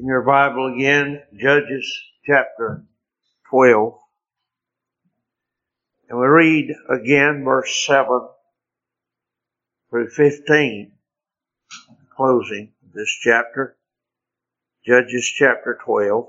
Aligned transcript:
in 0.00 0.06
your 0.06 0.22
Bible 0.22 0.74
again, 0.74 1.22
Judges 1.38 1.86
chapter 2.24 2.84
12. 3.50 3.92
And 6.08 6.18
we 6.18 6.26
read 6.26 6.74
again 6.88 7.44
verse 7.44 7.84
7 7.86 8.28
through 9.90 10.08
15, 10.08 10.92
closing 12.16 12.72
this 12.94 13.10
chapter. 13.10 13.76
Judges 14.86 15.30
chapter 15.36 15.78
12. 15.84 16.28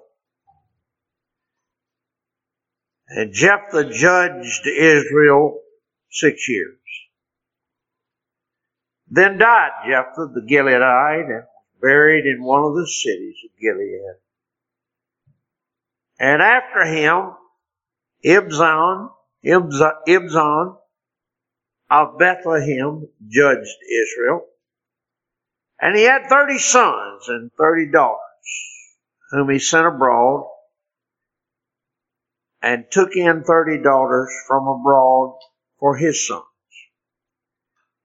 And 3.08 3.34
Jephthah 3.34 3.90
judged 3.90 4.68
Israel 4.68 5.60
six 6.10 6.50
years. 6.50 6.78
Then 9.10 9.38
died 9.38 9.72
Jephthah 9.90 10.34
the 10.34 10.42
Gileadite 10.42 11.30
and 11.30 11.44
buried 11.82 12.25
in 12.25 12.43
one 12.43 12.64
of 12.64 12.75
the 12.75 12.87
cities 12.87 13.36
of 13.46 13.60
Gilead. 13.60 14.15
And 16.19 16.42
after 16.42 16.86
him, 16.86 17.32
Ibzan, 18.23 19.10
Ibzan 19.43 20.78
of 21.89 22.18
Bethlehem 22.20 23.07
judged 23.28 23.78
Israel. 23.92 24.46
And 25.79 25.96
he 25.96 26.04
had 26.04 26.28
thirty 26.29 26.59
sons 26.59 27.28
and 27.28 27.51
thirty 27.57 27.92
daughters, 27.92 28.20
whom 29.32 29.50
he 29.50 29.57
sent 29.57 29.87
abroad, 29.87 30.48
and 32.61 32.86
took 32.92 33.16
in 33.16 33.44
thirty 33.44 33.81
daughters 33.81 34.30
from 34.48 34.67
abroad 34.67 35.39
for 35.80 35.98
his 35.98 36.28
sons. 36.28 36.44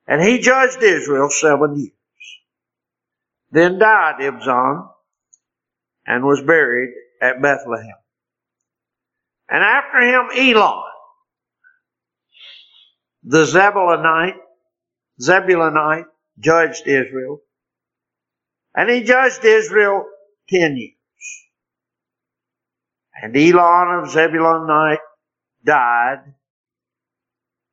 And 0.06 0.22
he 0.22 0.38
judged 0.38 0.82
Israel 0.82 1.28
seven 1.28 1.76
years. 1.78 1.92
Then 3.56 3.78
died 3.78 4.16
Ibzan 4.20 4.86
and 6.06 6.24
was 6.26 6.42
buried 6.42 6.90
at 7.22 7.40
Bethlehem. 7.40 7.96
And 9.48 9.64
after 9.64 9.98
him 10.00 10.28
Elon, 10.36 10.82
the 13.24 13.46
Zebulonite, 13.46 14.36
Zebulonite 15.18 16.04
judged 16.38 16.86
Israel. 16.86 17.38
And 18.74 18.90
he 18.90 19.04
judged 19.04 19.42
Israel 19.42 20.04
ten 20.50 20.76
years. 20.76 20.92
And 23.22 23.34
Elon 23.34 24.02
of 24.02 24.10
Zebulonite 24.10 24.98
died 25.64 26.34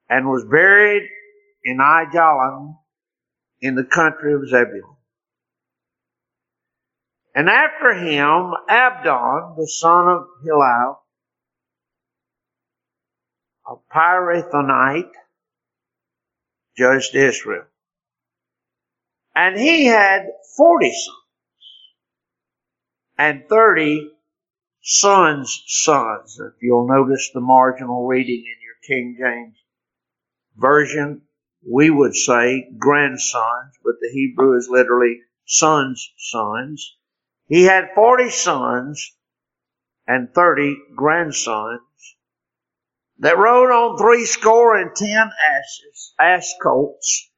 and 0.08 0.30
was 0.30 0.46
buried 0.50 1.10
in 1.66 1.80
Aijalon 1.80 2.78
in 3.60 3.76
the 3.76 3.84
country 3.84 4.34
of 4.34 4.48
Zebulun. 4.48 4.96
And 7.36 7.50
after 7.50 7.94
him, 7.94 8.54
Abdon, 8.70 9.56
the 9.58 9.68
son 9.68 10.08
of 10.08 10.28
Hillel, 10.44 11.00
a 13.68 13.76
Pirathonite, 13.92 15.12
judged 16.78 17.16
Israel. 17.16 17.66
And 19.36 19.58
he 19.58 19.86
had 19.86 20.28
forty 20.58 20.92
sons 20.92 21.18
and 23.18 23.46
thirty 23.50 24.12
sons' 24.82 25.64
sons. 25.68 26.40
If 26.40 26.62
you'll 26.62 26.88
notice 26.88 27.32
the 27.34 27.42
marginal 27.42 28.06
reading 28.06 28.44
in 28.46 28.62
your 28.62 28.76
King 28.88 29.18
James 29.20 29.58
Version, 30.56 31.22
we 31.68 31.90
would 31.90 32.16
say 32.16 32.70
grandsons, 32.78 33.74
but 33.84 33.96
the 34.02 34.10
Hebrew 34.14 34.56
is 34.58 34.68
literally 34.70 35.22
sons' 35.46 36.12
sons. 36.18 36.96
He 37.54 37.66
had 37.66 37.94
forty 37.94 38.32
sons 38.32 39.16
and 40.08 40.34
thirty 40.34 40.76
grandsons 40.96 41.82
that 43.20 43.38
rode 43.38 43.70
on 43.70 43.96
three 44.00 44.26
score 44.26 44.76
and 44.76 44.96
ten 44.96 45.30
asses, 45.52 46.16
ass 46.20 46.52
colts, 46.64 47.30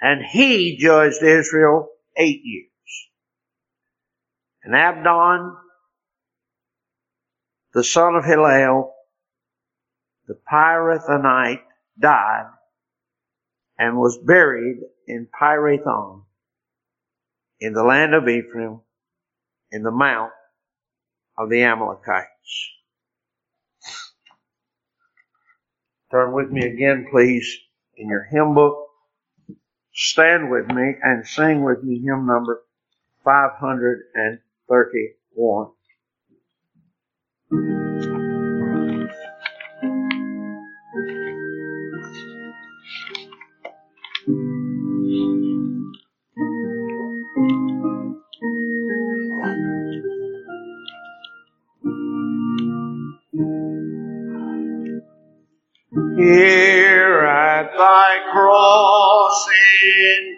and 0.00 0.24
he 0.24 0.76
judged 0.76 1.22
Israel 1.22 1.88
eight 2.16 2.40
years. 2.42 2.66
And 4.64 4.74
Abdon, 4.74 5.56
the 7.72 7.84
son 7.84 8.16
of 8.16 8.24
Hillel, 8.24 8.92
the 10.26 10.36
Pirathonite, 10.52 11.62
died 11.96 12.50
and 13.78 13.98
was 13.98 14.18
buried 14.18 14.78
in 15.06 15.28
Pirathon 15.28 16.24
in 17.60 17.72
the 17.72 17.84
land 17.84 18.14
of 18.14 18.28
Ephraim 18.28 18.80
in 19.72 19.82
the 19.82 19.90
mount 19.90 20.32
of 21.38 21.48
the 21.50 21.62
Amalekites. 21.62 22.70
Turn 26.10 26.32
with 26.32 26.50
me 26.50 26.66
again, 26.66 27.06
please, 27.10 27.56
in 27.96 28.08
your 28.08 28.24
hymn 28.24 28.54
book. 28.54 28.88
Stand 29.92 30.50
with 30.50 30.66
me 30.68 30.94
and 31.02 31.26
sing 31.26 31.64
with 31.64 31.82
me 31.82 32.00
hymn 32.00 32.26
number 32.26 32.62
531. 33.24 35.70
Here 55.92 57.26
at 57.26 57.72
thy 57.76 58.18
cross 58.30 59.48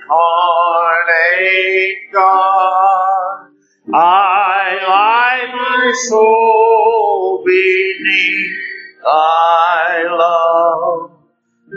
incarnate 0.01 1.99
God, 2.11 3.49
I 3.93 4.79
lie 4.89 5.53
my 5.55 5.93
soul 6.09 7.45
beneath 7.45 8.57
thy 9.05 10.05
love, 10.09 11.11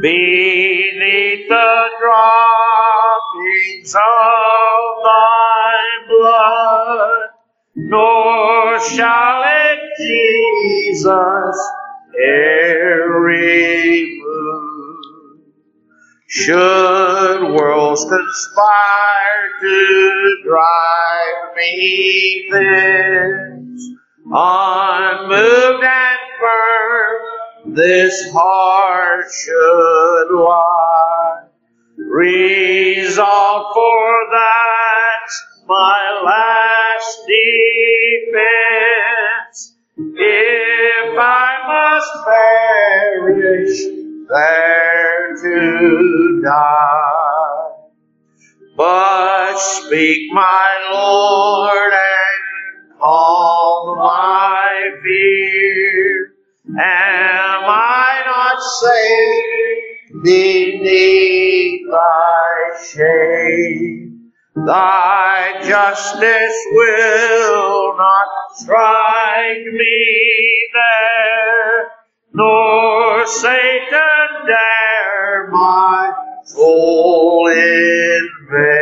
beneath 0.02 1.50
the 1.50 1.90
droppings 2.00 3.94
of 3.94 5.03
thy 5.03 5.81
blood, 6.08 7.28
nor 7.75 8.80
shall 8.80 9.44
it, 9.44 9.80
Jesus, 9.97 11.75
e'er 12.20 13.09
remove. 13.20 14.26
Should 16.28 17.53
worlds 17.53 18.03
conspire 18.03 19.50
to 19.62 20.38
drive 20.44 21.56
me 21.56 22.48
thence, 22.52 23.90
unmoved 24.26 25.84
and 25.84 26.20
firm, 26.40 27.74
this 27.76 28.32
heart 28.34 29.26
should 29.32 30.32
lie. 30.32 31.47
Resolved 31.97 33.74
for 33.74 34.26
that 34.32 35.30
my 35.68 36.22
last 36.26 37.26
defense, 37.28 38.46
if 39.97 40.65
I 40.65 40.65
must 42.05 42.25
perish 42.25 43.79
there 44.29 45.35
to 45.41 46.41
die. 46.43 47.71
But 48.77 49.57
speak, 49.57 50.33
my 50.33 50.90
Lord, 50.91 51.93
and 51.93 52.99
calm 52.99 53.97
my 53.97 54.90
fear. 55.03 56.34
Am 56.67 57.63
I 57.67 58.23
not 58.25 58.61
safe 58.61 60.23
beneath 60.23 61.81
thy 61.90 62.84
shade? 62.84 64.05
Thy 64.55 65.61
justice 65.63 66.66
will 66.72 67.97
not 67.97 68.28
strike 68.55 69.66
me 69.73 70.55
there, 70.73 71.91
nor 72.35 73.26
Satan 73.26 74.46
dare 74.46 75.47
my 75.52 76.11
soul 76.43 77.47
invade. 77.47 78.76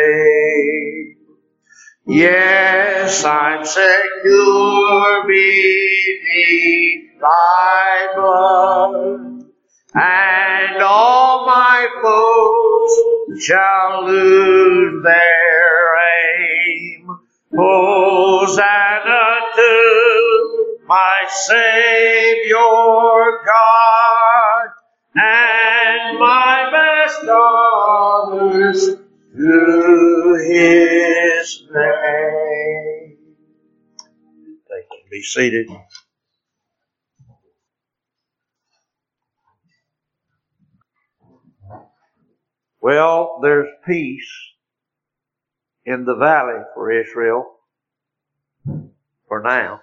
Yes, 2.07 3.23
I'm 3.23 3.63
secure 3.63 5.27
beneath 5.27 7.21
thy 7.21 8.07
blood, 8.15 9.45
and 9.93 10.81
all 10.81 11.45
my 11.45 11.87
foes 12.01 13.43
shall 13.45 14.05
lose 14.05 15.03
their 15.03 15.95
aim. 16.25 17.07
Hosanna 17.55 19.25
to 19.55 20.77
my 20.87 21.27
Savior 21.29 21.62
Seated. 35.23 35.69
Well, 42.81 43.39
there's 43.41 43.69
peace 43.87 44.29
in 45.85 46.05
the 46.05 46.15
valley 46.15 46.61
for 46.73 46.91
Israel 46.91 47.45
for 49.27 49.41
now 49.41 49.79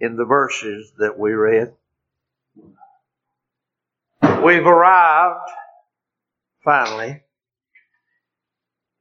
in 0.00 0.16
the 0.16 0.26
verses 0.26 0.92
that 0.98 1.18
we 1.18 1.32
read. 1.32 1.72
We've 4.44 4.66
arrived 4.66 5.50
finally 6.64 7.22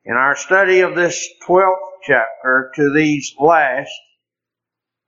in 0.06 0.14
our 0.14 0.36
study 0.36 0.82
of 0.82 0.96
this 0.96 1.28
12th 1.48 1.76
chapter 2.04 2.72
to 2.76 2.94
these 2.94 3.34
last 3.40 3.92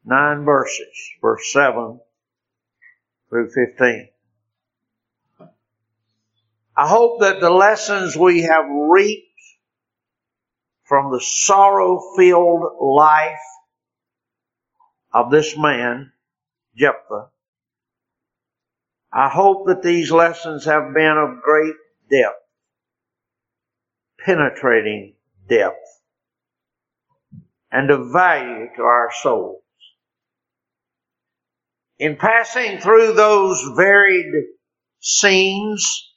nine 0.06 0.46
verses, 0.46 1.12
verse 1.22 1.52
7 1.52 2.00
through 3.30 3.50
15. 3.50 4.10
I 6.76 6.88
hope 6.88 7.22
that 7.22 7.40
the 7.40 7.50
lessons 7.50 8.18
we 8.18 8.44
have 8.44 8.66
reaped 8.68 9.28
from 10.84 11.12
the 11.12 11.22
sorrow 11.22 12.00
filled 12.18 12.64
life 12.82 13.40
of 15.14 15.32
this 15.32 15.56
man, 15.58 16.12
Jephthah, 16.76 17.30
I 19.12 19.30
hope 19.30 19.68
that 19.68 19.84
these 19.84 20.12
lessons 20.12 20.66
have 20.66 20.94
been 20.94 21.18
of 21.18 21.42
great 21.44 21.76
depth, 22.10 22.43
penetrating 24.26 25.16
depth, 25.48 26.02
and 27.72 27.90
of 27.92 28.12
value 28.12 28.68
to 28.76 28.82
our 28.82 29.10
souls. 29.22 29.62
In 32.00 32.16
passing 32.16 32.80
through 32.80 33.14
those 33.14 33.62
varied 33.76 34.34
scenes, 35.00 36.12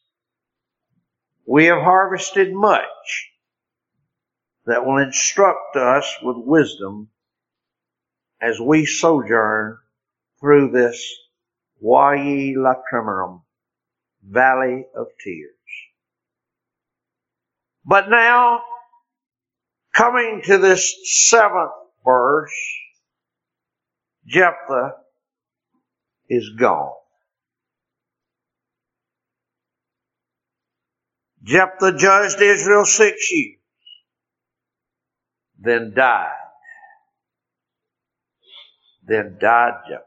we 1.46 1.66
have 1.66 1.82
harvested 1.82 2.52
much 2.52 2.84
that 4.66 4.84
will 4.84 4.98
instruct 4.98 5.76
us 5.76 6.16
with 6.22 6.36
wisdom 6.38 7.08
as 8.40 8.60
we 8.60 8.84
sojourn 8.84 9.78
through 10.40 10.70
this 10.70 11.14
Valle 11.80 12.54
Lacrimarum, 12.56 13.42
Valley 14.22 14.86
of 14.94 15.06
Tears. 15.22 15.55
But 17.86 18.10
now, 18.10 18.62
coming 19.94 20.42
to 20.46 20.58
this 20.58 20.94
seventh 21.28 21.70
verse, 22.04 22.52
Jephthah 24.26 24.94
is 26.28 26.50
gone. 26.58 26.92
Jephthah 31.44 31.96
judged 31.96 32.42
Israel 32.42 32.84
six 32.84 33.30
years, 33.30 33.58
then 35.60 35.92
died. 35.94 36.32
Then 39.06 39.38
died 39.40 39.74
Jephthah. 39.88 40.04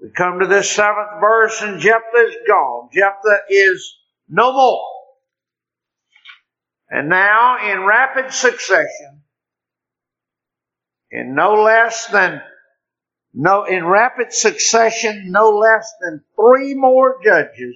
We 0.00 0.10
come 0.16 0.38
to 0.40 0.46
this 0.46 0.70
seventh 0.70 1.20
verse 1.20 1.60
and 1.62 1.80
Jephthah 1.80 2.28
is 2.28 2.36
gone. 2.46 2.90
Jephthah 2.92 3.40
is 3.50 3.96
no 4.28 4.52
more. 4.52 4.91
And 6.94 7.08
now 7.08 7.72
in 7.72 7.84
rapid 7.84 8.34
succession, 8.34 9.22
in 11.10 11.34
no 11.34 11.54
less 11.62 12.06
than 12.08 12.42
no 13.32 13.64
in 13.64 13.86
rapid 13.86 14.30
succession, 14.30 15.32
no 15.32 15.56
less 15.56 15.90
than 16.02 16.22
three 16.36 16.74
more 16.74 17.16
judges 17.24 17.74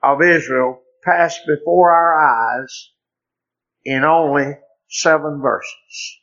of 0.00 0.22
Israel 0.22 0.80
passed 1.02 1.40
before 1.44 1.90
our 1.90 2.60
eyes 2.62 2.90
in 3.84 4.04
only 4.04 4.58
seven 4.88 5.40
verses. 5.42 6.20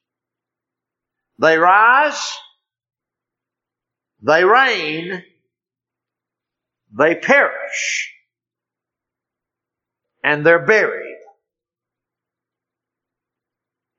They 1.39 1.57
rise, 1.57 2.31
they 4.21 4.45
reign, 4.45 5.23
they 6.97 7.15
perish, 7.15 8.13
and 10.23 10.45
they're 10.45 10.65
buried. 10.65 11.10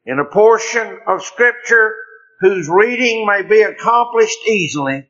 In 0.05 0.19
a 0.19 0.25
portion 0.25 0.99
of 1.07 1.23
scripture 1.23 1.95
whose 2.41 2.69
reading 2.69 3.25
may 3.27 3.43
be 3.43 3.63
accomplished 3.63 4.39
easily 4.47 5.09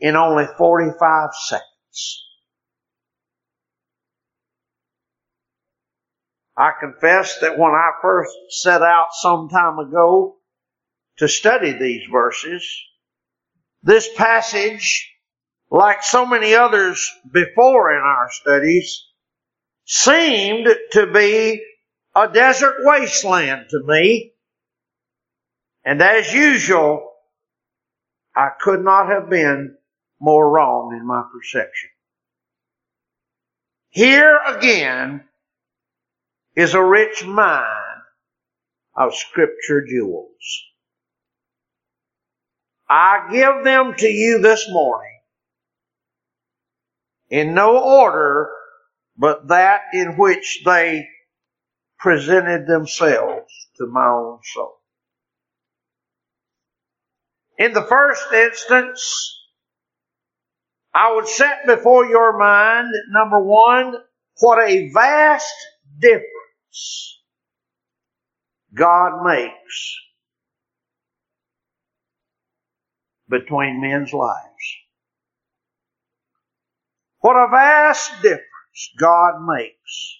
in 0.00 0.16
only 0.16 0.46
45 0.56 1.30
seconds. 1.34 2.22
I 6.56 6.72
confess 6.80 7.38
that 7.40 7.58
when 7.58 7.72
I 7.72 7.90
first 8.00 8.32
set 8.48 8.80
out 8.80 9.08
some 9.12 9.50
time 9.50 9.78
ago 9.78 10.36
to 11.18 11.28
study 11.28 11.72
these 11.72 12.06
verses, 12.10 12.66
this 13.82 14.08
passage, 14.14 15.12
like 15.70 16.02
so 16.02 16.24
many 16.24 16.54
others 16.54 17.10
before 17.30 17.94
in 17.94 18.02
our 18.02 18.28
studies, 18.30 19.04
seemed 19.84 20.68
to 20.92 21.06
be 21.12 21.62
a 22.16 22.28
desert 22.32 22.76
wasteland 22.80 23.66
to 23.70 23.82
me. 23.84 24.32
And 25.84 26.02
as 26.02 26.32
usual, 26.32 27.12
I 28.34 28.48
could 28.58 28.82
not 28.82 29.08
have 29.08 29.28
been 29.28 29.76
more 30.20 30.50
wrong 30.50 30.96
in 30.98 31.06
my 31.06 31.22
perception. 31.32 31.90
Here 33.90 34.38
again, 34.48 35.22
is 36.56 36.72
a 36.72 36.82
rich 36.82 37.24
mine 37.24 37.62
of 38.96 39.14
scripture 39.14 39.84
jewels. 39.86 40.64
I 42.88 43.28
give 43.30 43.62
them 43.62 43.94
to 43.98 44.08
you 44.08 44.40
this 44.40 44.66
morning 44.70 45.20
in 47.28 47.52
no 47.54 47.78
order 47.78 48.48
but 49.18 49.48
that 49.48 49.80
in 49.92 50.16
which 50.16 50.62
they 50.64 51.08
presented 51.98 52.66
themselves 52.66 53.52
to 53.78 53.86
my 53.86 54.06
own 54.06 54.38
soul. 54.54 54.78
In 57.58 57.72
the 57.72 57.82
first 57.82 58.24
instance, 58.32 59.32
I 60.94 61.14
would 61.14 61.28
set 61.28 61.66
before 61.66 62.06
your 62.06 62.38
mind, 62.38 62.88
number 63.10 63.40
one, 63.42 63.94
what 64.40 64.58
a 64.58 64.90
vast 64.92 65.54
difference 66.00 67.20
God 68.74 69.24
makes 69.24 69.96
between 73.28 73.80
men's 73.80 74.12
lives. 74.12 74.76
What 77.20 77.36
a 77.36 77.48
vast 77.50 78.22
difference 78.22 78.42
God 78.98 79.34
makes 79.46 80.18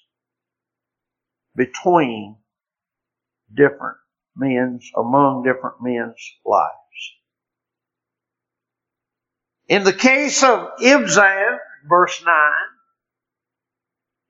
between 1.56 2.36
different 3.54 3.96
men's, 4.36 4.90
among 4.96 5.42
different 5.42 5.76
men's 5.80 6.34
lives. 6.44 6.72
In 9.68 9.82
the 9.82 9.92
case 9.92 10.44
of 10.44 10.68
Ibzan, 10.80 11.56
verse 11.88 12.22
9, 12.24 12.34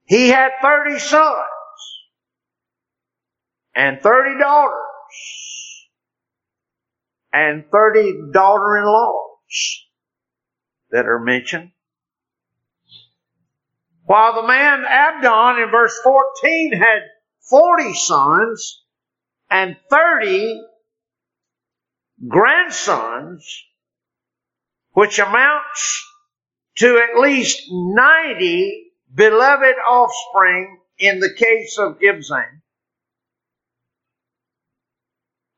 he 0.07 0.29
had 0.29 0.53
30 0.63 0.99
sons 0.99 1.35
and 3.75 4.01
30 4.01 4.39
daughters 4.39 4.81
and 7.33 7.65
30 7.71 8.33
daughter-in-laws 8.33 9.85
that 10.91 11.07
are 11.07 11.19
mentioned. 11.19 11.73
While 14.05 14.41
the 14.41 14.47
man 14.47 14.85
Abdon 14.89 15.63
in 15.63 15.71
verse 15.71 15.99
14 16.03 16.73
had 16.73 17.03
40 17.49 17.95
sons 17.95 18.83
and 19.51 19.77
30 19.91 20.63
grandsons, 22.29 23.65
which 24.93 25.19
amounts 25.19 26.05
to 26.77 26.99
at 26.99 27.21
least 27.21 27.63
90 27.71 28.93
beloved 29.15 29.77
offspring 29.89 30.79
in 30.99 31.21
the 31.21 31.33
case 31.33 31.79
of 31.79 31.99
Ibzan. 32.01 32.63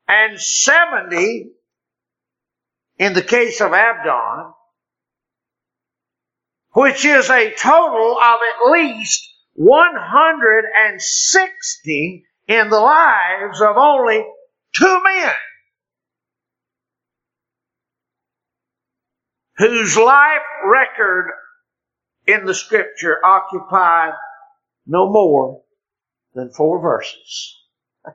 and 0.09 0.41
70 0.41 1.51
in 2.97 3.13
the 3.13 3.21
case 3.21 3.61
of 3.61 3.73
Abdon, 3.73 4.53
which 6.71 7.05
is 7.05 7.29
a 7.29 7.53
total 7.53 8.17
of 8.17 8.39
at 8.41 8.71
least 8.71 9.29
160 9.59 12.23
in 12.47 12.69
the 12.69 12.79
lives 12.79 13.59
of 13.59 13.75
only 13.75 14.23
two 14.73 15.01
men 15.03 15.33
whose 19.57 19.97
life 19.97 20.39
record 20.65 21.31
in 22.25 22.45
the 22.45 22.53
scripture 22.53 23.17
occupied 23.25 24.13
no 24.87 25.11
more 25.11 25.61
than 26.33 26.49
four 26.51 26.81
verses. 26.81 27.61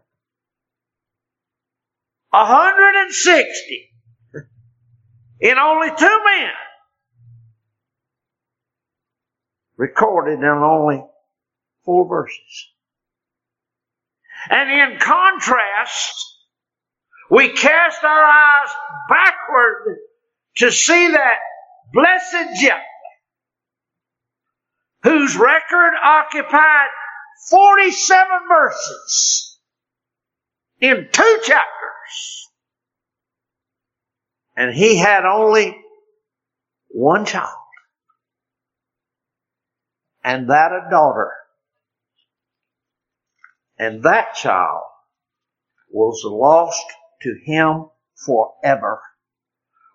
160 2.31 3.91
in 5.41 5.59
only 5.59 5.91
two 5.95 6.21
men 6.25 6.53
recorded 9.77 10.39
in 10.39 10.47
only 10.47 11.05
four 11.85 12.09
verses. 12.09 12.69
And 14.51 14.71
in 14.71 14.99
contrast, 14.99 16.15
we 17.31 17.51
cast 17.51 18.05
our 18.05 18.25
eyes 18.25 18.69
backward 19.09 19.99
to 20.57 20.71
see 20.71 21.11
that 21.13 21.39
blessed 21.93 22.61
Jephthah, 22.61 22.83
whose 25.03 25.37
record 25.37 25.93
occupied 26.03 26.89
47 27.51 28.29
verses 28.49 29.59
in 30.81 31.09
two 31.11 31.39
chapters. 31.45 32.49
And 34.57 34.75
he 34.75 34.97
had 34.97 35.25
only 35.25 35.77
one 36.89 37.25
child. 37.25 37.51
And 40.23 40.51
that 40.51 40.73
a 40.73 40.91
daughter. 40.91 41.33
And 43.79 44.03
that 44.05 44.35
child 44.35 44.83
was 45.91 46.23
lost 46.25 46.85
to 47.23 47.35
him 47.45 47.87
forever 48.25 49.01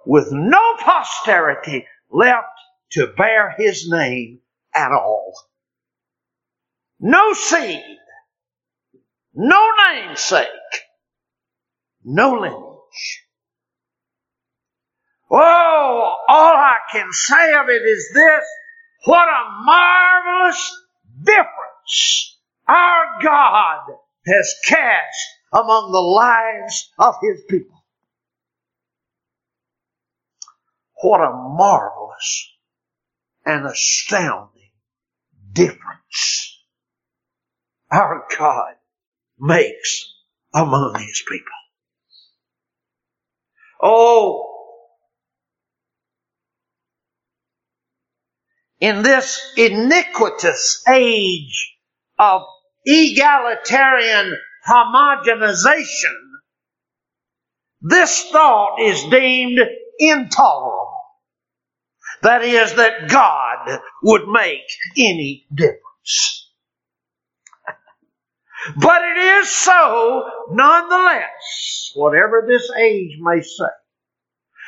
with 0.05 0.29
no 0.31 0.75
posterity 0.79 1.85
left 2.09 2.47
to 2.91 3.07
bear 3.17 3.53
his 3.57 3.89
name 3.89 4.39
at 4.73 4.91
all. 4.91 5.33
No 6.99 7.33
seed, 7.33 7.97
no 9.33 9.71
namesake, 9.87 10.47
no 12.03 12.33
lineage. 12.39 13.25
Oh, 15.31 16.17
all 16.27 16.53
I 16.53 16.77
can 16.91 17.11
say 17.11 17.53
of 17.53 17.69
it 17.69 17.83
is 17.83 18.09
this. 18.13 18.43
What 19.05 19.27
a 19.27 19.63
marvelous 19.63 20.81
difference 21.23 22.38
our 22.69 23.05
God 23.23 23.81
has 24.27 24.53
cast 24.67 25.27
among 25.51 25.91
the 25.91 25.99
lives 25.99 26.91
of 26.99 27.15
His 27.21 27.41
people. 27.49 27.83
What 31.01 31.21
a 31.21 31.31
marvelous 31.31 32.51
and 33.45 33.65
astounding 33.65 34.71
difference 35.51 36.57
our 37.91 38.25
God 38.37 38.75
makes 39.39 40.13
among 40.53 40.99
His 40.99 41.23
people. 41.27 41.45
Oh, 43.81 44.45
in 48.79 49.01
this 49.01 49.53
iniquitous 49.57 50.83
age 50.87 51.77
of 52.19 52.43
egalitarian 52.89 54.35
homogenization, 54.67 56.15
this 57.81 58.29
thought 58.31 58.77
is 58.81 59.03
deemed 59.05 59.59
intolerable. 59.99 60.87
That 62.21 62.43
is, 62.43 62.73
that 62.73 63.09
God 63.09 63.79
would 64.03 64.27
make 64.27 64.67
any 64.97 65.45
difference. 65.53 66.51
but 68.75 69.01
it 69.03 69.17
is 69.17 69.49
so 69.49 70.25
nonetheless, 70.51 71.91
whatever 71.95 72.45
this 72.47 72.69
age 72.77 73.17
may 73.21 73.41
say. 73.41 73.65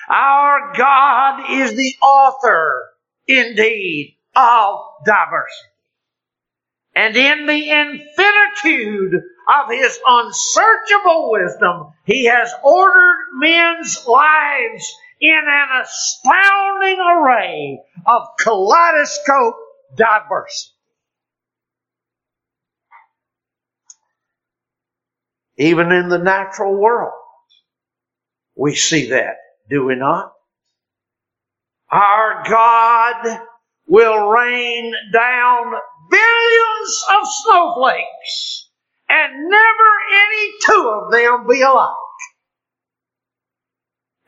Our 0.09 0.73
God 0.77 1.51
is 1.51 1.75
the 1.75 1.95
author, 2.01 2.83
indeed, 3.27 4.17
of 4.35 4.79
diversity. 5.05 5.70
And 6.93 7.15
in 7.15 7.45
the 7.45 7.71
infinitude 7.71 9.13
of 9.13 9.69
His 9.69 9.97
unsearchable 10.05 11.31
wisdom, 11.31 11.93
He 12.05 12.25
has 12.25 12.51
ordered 12.63 13.17
men's 13.33 14.05
lives 14.05 14.93
in 15.21 15.39
an 15.47 15.81
astounding 15.83 16.99
array 16.99 17.81
of 18.05 18.23
kaleidoscope 18.39 19.55
diversity. 19.95 20.73
Even 25.57 25.91
in 25.91 26.09
the 26.09 26.17
natural 26.17 26.75
world, 26.75 27.13
we 28.55 28.75
see 28.75 29.11
that, 29.11 29.35
do 29.69 29.85
we 29.85 29.95
not? 29.95 30.33
Our 31.91 32.43
God 32.49 33.39
will 33.87 34.29
rain 34.29 34.93
down 35.13 35.73
billions 36.11 37.03
of 37.13 37.27
snowflakes 37.27 38.69
and 39.09 39.49
never 39.49 39.89
any 40.13 40.51
two 40.65 41.01
of 41.01 41.11
them 41.11 41.47
be 41.47 41.61
alike 41.61 41.97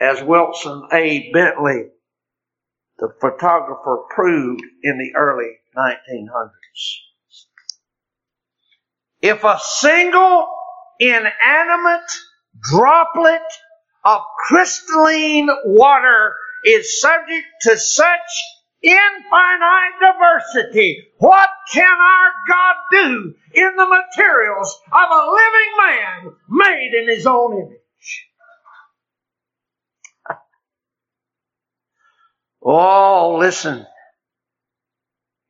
as 0.04 0.22
Wilson 0.22 0.84
A. 0.92 1.32
Bentley, 1.32 1.86
the 3.00 3.10
photographer, 3.22 4.04
proved 4.10 4.64
in 4.84 4.98
the 4.98 5.18
early 5.18 5.52
1900s. 5.78 6.50
If 9.22 9.44
a 9.46 9.58
single 9.62 10.50
inanimate 11.00 12.12
droplet 12.62 13.42
of 14.04 14.22
crystalline 14.48 15.48
water 15.66 16.36
is 16.66 17.00
subject 17.00 17.46
to 17.62 17.78
such 17.78 18.20
infinite 18.84 19.94
diversity, 20.00 21.08
what 21.18 21.50
can 21.72 21.86
our 21.86 22.32
God 22.48 22.76
do 22.92 23.34
in 23.54 23.76
the 23.76 23.88
materials 23.88 24.80
of 24.92 25.10
a 25.12 25.32
living 25.32 25.74
man 25.78 26.36
made 26.50 26.92
in 27.02 27.08
his 27.16 27.26
own 27.26 27.54
image? 27.58 28.28
Oh, 32.66 33.40
listen. 33.42 33.86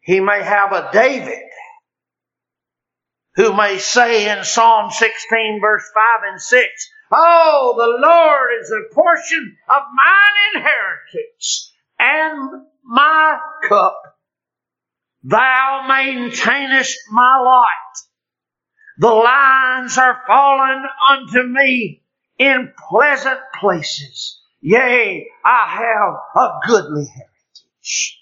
He 0.02 0.20
may 0.20 0.42
have 0.42 0.72
a 0.72 0.90
David 0.92 1.44
who 3.36 3.54
may 3.56 3.78
say 3.78 4.30
in 4.36 4.44
Psalm 4.44 4.92
16 4.92 5.60
verse 5.62 5.84
5 5.94 6.32
and 6.32 6.42
6, 6.42 6.68
Oh, 7.12 7.74
the 7.78 8.08
Lord 8.08 8.50
is 8.62 8.72
a 8.72 8.94
portion 8.94 9.58
of 9.70 9.84
mine 9.96 10.56
inheritance 10.56 11.72
and 12.00 12.66
my 12.84 13.40
cup. 13.68 14.00
Thou 15.24 15.86
maintainest 15.88 16.98
my 17.12 17.40
lot. 17.40 17.68
The 18.98 19.10
lines 19.10 19.98
are 19.98 20.22
fallen 20.28 20.84
unto 21.10 21.44
me 21.44 22.04
in 22.38 22.74
pleasant 22.90 23.40
places. 23.60 24.40
Yea, 24.62 25.28
I 25.44 25.68
have 25.68 26.44
a 26.44 26.60
goodly 26.68 27.06
heritage. 27.06 28.20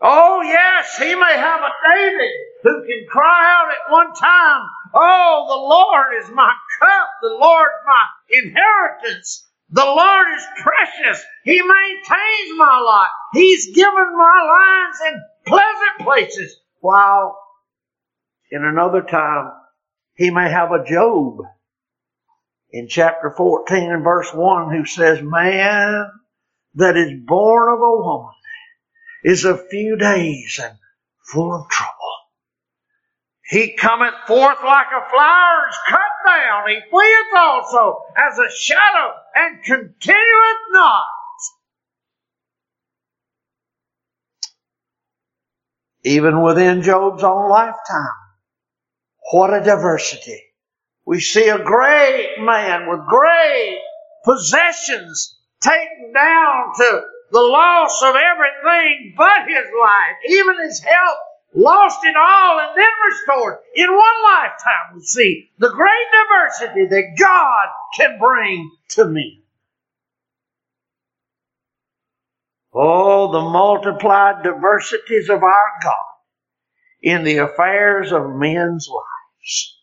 Oh 0.00 0.42
yes, 0.42 0.98
he 0.98 1.14
may 1.14 1.36
have 1.36 1.60
a 1.60 1.70
David 1.88 2.30
who 2.62 2.86
can 2.86 3.06
cry 3.08 3.54
out 3.54 3.70
at 3.70 3.92
one 3.92 4.14
time, 4.14 4.68
Oh, 4.92 5.46
the 5.48 5.56
Lord 5.56 6.22
is 6.22 6.34
my 6.34 6.54
cup, 6.80 7.08
the 7.22 7.36
Lord 7.40 7.68
my 7.86 8.04
inheritance. 8.30 9.45
The 9.70 9.84
Lord 9.84 10.26
is 10.36 10.46
precious. 10.62 11.24
He 11.44 11.60
maintains 11.60 12.58
my 12.58 12.80
lot. 12.80 13.08
He's 13.34 13.74
given 13.74 14.16
my 14.16 14.42
lines 14.48 14.96
in 15.08 15.22
pleasant 15.46 16.00
places. 16.00 16.60
While 16.80 17.38
in 18.50 18.64
another 18.64 19.02
time, 19.02 19.50
he 20.14 20.30
may 20.30 20.50
have 20.50 20.70
a 20.72 20.84
Job 20.84 21.38
in 22.70 22.88
chapter 22.88 23.34
14 23.36 23.92
and 23.92 24.04
verse 24.04 24.32
1 24.32 24.74
who 24.74 24.86
says, 24.86 25.20
Man 25.22 26.06
that 26.74 26.96
is 26.96 27.12
born 27.26 27.72
of 27.72 27.80
a 27.80 27.96
woman 28.02 28.34
is 29.24 29.44
a 29.44 29.58
few 29.58 29.96
days 29.96 30.60
and 30.62 30.78
full 31.32 31.54
of 31.54 31.68
trouble. 31.68 31.85
He 33.48 33.76
cometh 33.76 34.14
forth 34.26 34.58
like 34.64 34.88
a 34.88 35.08
flower 35.08 35.68
is 35.68 35.78
cut 35.88 36.00
down. 36.26 36.68
He 36.68 36.80
fleeth 36.90 37.36
also 37.36 38.02
as 38.16 38.38
a 38.38 38.50
shadow 38.50 39.12
and 39.36 39.62
continueth 39.62 40.62
not. 40.72 41.04
Even 46.02 46.42
within 46.42 46.82
Job's 46.82 47.22
own 47.22 47.48
lifetime, 47.48 48.16
what 49.32 49.54
a 49.54 49.62
diversity. 49.62 50.42
We 51.04 51.20
see 51.20 51.48
a 51.48 51.62
great 51.62 52.36
man 52.40 52.88
with 52.88 53.06
great 53.06 53.78
possessions 54.24 55.38
taken 55.62 56.12
down 56.12 56.72
to 56.78 57.02
the 57.30 57.40
loss 57.40 58.02
of 58.02 58.14
everything 58.16 59.14
but 59.16 59.48
his 59.48 59.66
life, 59.80 60.16
even 60.28 60.62
his 60.64 60.80
health, 60.80 61.18
lost 61.56 61.98
it 62.04 62.14
all 62.16 62.60
and 62.60 62.76
then 62.76 62.86
restored. 63.10 63.58
In 63.74 63.88
one 63.88 64.22
lifetime, 64.22 64.94
we 64.94 65.00
see 65.02 65.50
the 65.58 65.70
great 65.70 65.90
diversity 66.12 66.86
that 66.86 67.16
God 67.18 67.68
can 67.96 68.18
bring 68.18 68.70
to 68.90 69.06
men. 69.06 69.42
Oh, 72.74 73.32
the 73.32 73.40
multiplied 73.40 74.44
diversities 74.44 75.30
of 75.30 75.42
our 75.42 75.70
God 75.82 75.94
in 77.00 77.24
the 77.24 77.38
affairs 77.38 78.12
of 78.12 78.36
men's 78.36 78.88
lives. 78.88 79.80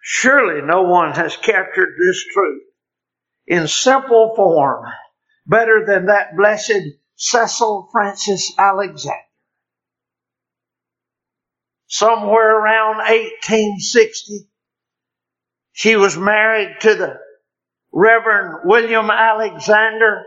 Surely 0.00 0.62
no 0.62 0.82
one 0.82 1.12
has 1.12 1.36
captured 1.36 1.94
this 2.00 2.24
truth 2.32 2.62
in 3.46 3.68
simple 3.68 4.32
form 4.34 4.86
better 5.46 5.84
than 5.86 6.06
that 6.06 6.36
blessed 6.36 6.80
Cecil 7.16 7.90
Frances 7.92 8.54
Alexander. 8.56 9.27
Somewhere 11.88 12.54
around 12.54 12.98
1860, 12.98 14.46
she 15.72 15.96
was 15.96 16.18
married 16.18 16.76
to 16.82 16.94
the 16.94 17.18
Reverend 17.92 18.60
William 18.66 19.10
Alexander 19.10 20.24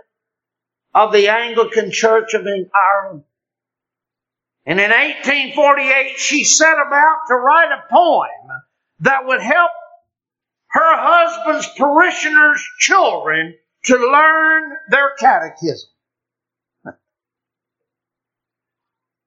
of 0.93 1.13
the 1.13 1.29
Anglican 1.29 1.91
Church 1.91 2.33
of 2.33 2.47
Ireland. 2.47 3.23
And 4.65 4.79
in 4.79 4.89
1848, 4.89 6.17
she 6.17 6.43
set 6.43 6.73
about 6.73 7.17
to 7.27 7.35
write 7.35 7.71
a 7.71 7.93
poem 7.93 8.61
that 9.01 9.27
would 9.27 9.41
help 9.41 9.71
her 10.69 10.95
husband's 10.97 11.67
parishioners' 11.77 12.67
children 12.79 13.55
to 13.85 13.97
learn 13.97 14.71
their 14.89 15.11
catechism. 15.19 15.90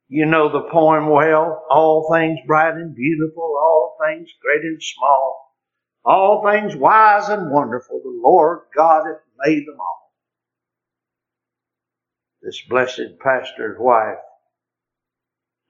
You 0.09 0.27
know 0.27 0.53
the 0.53 0.69
poem 0.71 1.09
well. 1.09 1.65
All 1.71 2.09
things 2.13 2.39
bright 2.47 2.75
and 2.75 2.95
beautiful, 2.95 3.57
all 3.59 3.97
things 4.05 4.29
great 4.43 4.63
and 4.63 4.83
small, 4.83 5.55
all 6.05 6.45
things 6.45 6.77
wise 6.77 7.29
and 7.29 7.51
wonderful, 7.51 8.01
the 8.03 8.21
Lord 8.23 8.61
God 8.77 9.07
hath 9.07 9.23
made 9.45 9.67
them 9.67 9.77
all. 9.81 10.13
This 12.43 12.61
blessed 12.69 13.19
pastor's 13.23 13.79
wife 13.81 14.19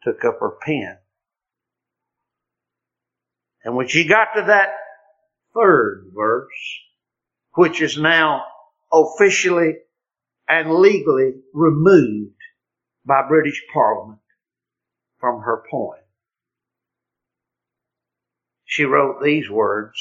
took 0.02 0.24
up 0.24 0.40
her 0.40 0.56
pen. 0.60 0.98
And 3.62 3.76
when 3.76 3.86
she 3.86 4.06
got 4.06 4.34
to 4.34 4.42
that 4.42 4.70
third 5.54 6.10
verse, 6.14 6.50
which 7.54 7.80
is 7.80 7.96
now 7.96 8.44
officially 8.92 9.76
and 10.48 10.74
legally 10.74 11.34
removed 11.54 12.34
by 13.06 13.22
British 13.28 13.62
Parliament 13.72 14.18
from 15.24 15.40
her 15.40 15.62
poem. 15.70 16.00
She 18.66 18.84
wrote 18.84 19.22
these 19.24 19.48
words, 19.48 19.96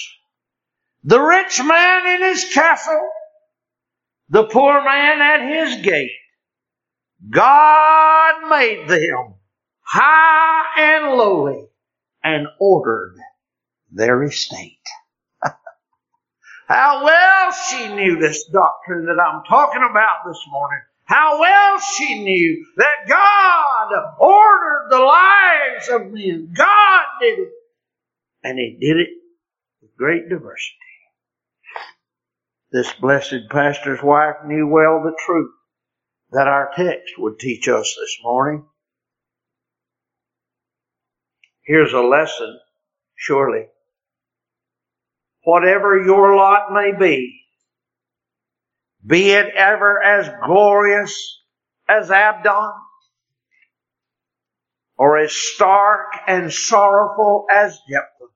The 1.05 1.21
rich 1.21 1.63
man 1.63 2.07
in 2.07 2.27
his 2.27 2.53
castle, 2.53 3.09
the 4.27 4.43
poor 4.43 4.83
man 4.83 5.21
at 5.21 5.47
his 5.47 5.81
gate, 5.85 6.11
God 7.29 8.49
made 8.49 8.89
them 8.89 9.35
high 9.79 10.65
and 10.77 11.17
lowly 11.17 11.69
and 12.21 12.47
ordered 12.59 13.15
their 13.93 14.21
estate. 14.23 14.83
How 16.67 17.05
well 17.05 17.53
she 17.53 17.95
knew 17.95 18.19
this 18.19 18.43
doctrine 18.51 19.05
that 19.05 19.21
I'm 19.21 19.45
talking 19.45 19.87
about 19.89 20.25
this 20.27 20.43
morning. 20.51 20.81
How 21.05 21.39
well 21.39 21.79
she 21.79 22.23
knew 22.23 22.65
that 22.77 23.07
God 23.07 23.89
ordered 24.19 24.87
the 24.89 24.99
lives 24.99 25.89
of 25.89 26.11
men. 26.11 26.53
God 26.55 27.01
did 27.19 27.39
it. 27.39 27.49
And 28.43 28.57
He 28.57 28.77
did 28.79 28.97
it 28.97 29.09
with 29.81 29.95
great 29.97 30.29
diversity. 30.29 30.77
This 32.71 32.91
blessed 32.93 33.49
pastor's 33.51 34.01
wife 34.01 34.37
knew 34.45 34.67
well 34.67 35.01
the 35.03 35.15
truth 35.25 35.51
that 36.31 36.47
our 36.47 36.71
text 36.75 37.13
would 37.19 37.37
teach 37.37 37.67
us 37.67 37.95
this 37.99 38.17
morning. 38.23 38.65
Here's 41.65 41.93
a 41.93 42.01
lesson, 42.01 42.59
surely. 43.15 43.67
Whatever 45.43 46.03
your 46.03 46.35
lot 46.35 46.73
may 46.73 46.91
be, 46.97 47.42
be 49.05 49.31
it 49.31 49.53
ever 49.55 50.01
as 50.01 50.29
glorious 50.45 51.41
as 51.89 52.09
Abdon, 52.11 52.73
or 54.97 55.17
as 55.17 55.33
stark 55.33 56.07
and 56.27 56.51
sorrowful 56.51 57.45
as 57.51 57.77
Jephthah. 57.89 58.31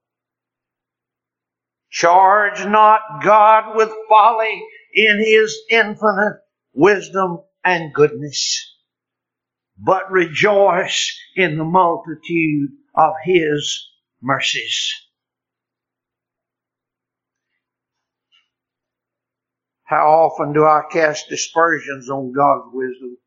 Charge 1.90 2.66
not 2.66 3.02
God 3.24 3.76
with 3.76 3.90
folly 4.10 4.64
in 4.94 5.20
his 5.20 5.58
infinite 5.70 6.40
wisdom 6.74 7.40
and 7.64 7.94
goodness, 7.94 8.76
but 9.78 10.12
rejoice 10.12 11.18
in 11.36 11.58
the 11.58 11.64
multitude 11.64 12.72
of 12.96 13.14
his 13.24 13.88
mercies. 14.22 14.94
How 19.88 20.06
often 20.06 20.52
do 20.52 20.65
I 20.65 20.82
cast 20.91 21.30
dispersions 21.30 22.10
on 22.10 22.34
God's 22.34 22.73
wisdom? 22.73 23.17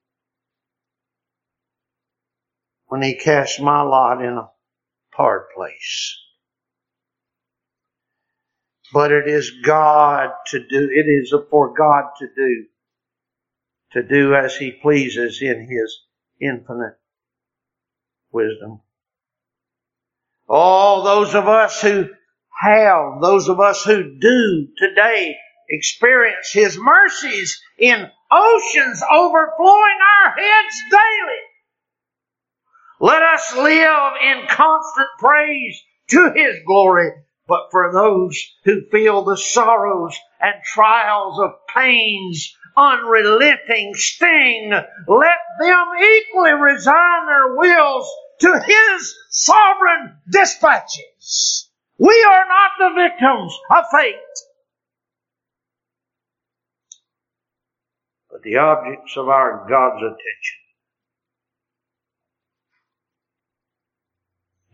When 2.87 3.01
He 3.01 3.17
casts 3.17 3.59
my 3.59 3.81
lot 3.81 4.23
in 4.23 4.35
a 4.35 4.51
hard 5.15 5.47
place. 5.57 6.19
But 8.93 9.11
it 9.11 9.27
is 9.27 9.51
God 9.65 10.29
to 10.49 10.59
do, 10.59 10.91
it 10.93 11.09
is 11.09 11.35
for 11.51 11.73
God 11.73 12.11
to 12.19 12.27
do, 12.37 12.65
to 13.93 14.03
do 14.03 14.35
as 14.35 14.55
He 14.55 14.73
pleases 14.73 15.41
in 15.41 15.67
His 15.67 15.99
infinite 16.43 16.99
wisdom. 18.33 18.83
All 20.47 21.05
those 21.05 21.35
of 21.35 21.49
us 21.49 21.81
who 21.81 22.07
have, 22.61 23.23
those 23.23 23.49
of 23.49 23.61
us 23.61 23.83
who 23.83 24.19
do 24.19 24.69
today 24.77 25.37
experience 25.71 26.53
His 26.53 26.77
mercies 26.79 27.61
in 27.79 28.11
oceans 28.31 29.03
overflowing 29.11 29.99
our 30.25 30.33
heads 30.37 30.77
daily. 30.91 31.41
Let 33.01 33.23
us 33.23 33.57
live 33.57 34.13
in 34.23 34.47
constant 34.49 35.09
praise 35.19 35.81
to 36.09 36.33
His 36.35 36.57
glory. 36.67 37.13
But 37.47 37.71
for 37.71 37.93
those 37.93 38.39
who 38.65 38.83
feel 38.93 39.25
the 39.25 39.37
sorrows 39.37 40.17
and 40.41 40.55
trials 40.65 41.41
of 41.41 41.67
pain's 41.75 42.55
unrelenting 42.77 43.95
sting, 43.95 44.71
let 45.09 45.39
them 45.61 45.87
equally 46.01 46.53
resign 46.53 47.27
their 47.27 47.57
wills 47.57 48.09
to 48.41 48.61
His 48.65 49.15
sovereign 49.31 50.17
dispatches. 50.31 51.69
We 51.99 52.25
are 52.29 52.45
not 52.47 52.71
the 52.79 53.03
victims 53.03 53.59
of 53.71 53.85
fate. 53.93 54.17
But 58.41 58.49
the 58.49 58.57
objects 58.57 59.17
of 59.17 59.29
our 59.29 59.67
God's 59.69 60.03
attention. 60.03 60.59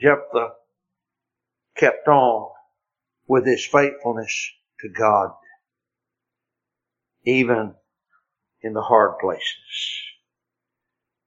Jephthah 0.01 0.53
kept 1.77 2.07
on 2.07 2.51
with 3.27 3.47
his 3.47 3.67
faithfulness 3.67 4.51
to 4.81 4.89
God, 4.89 5.31
even 7.25 7.75
in 8.63 8.73
the 8.73 8.83
hard 8.83 9.19
places. 9.21 9.43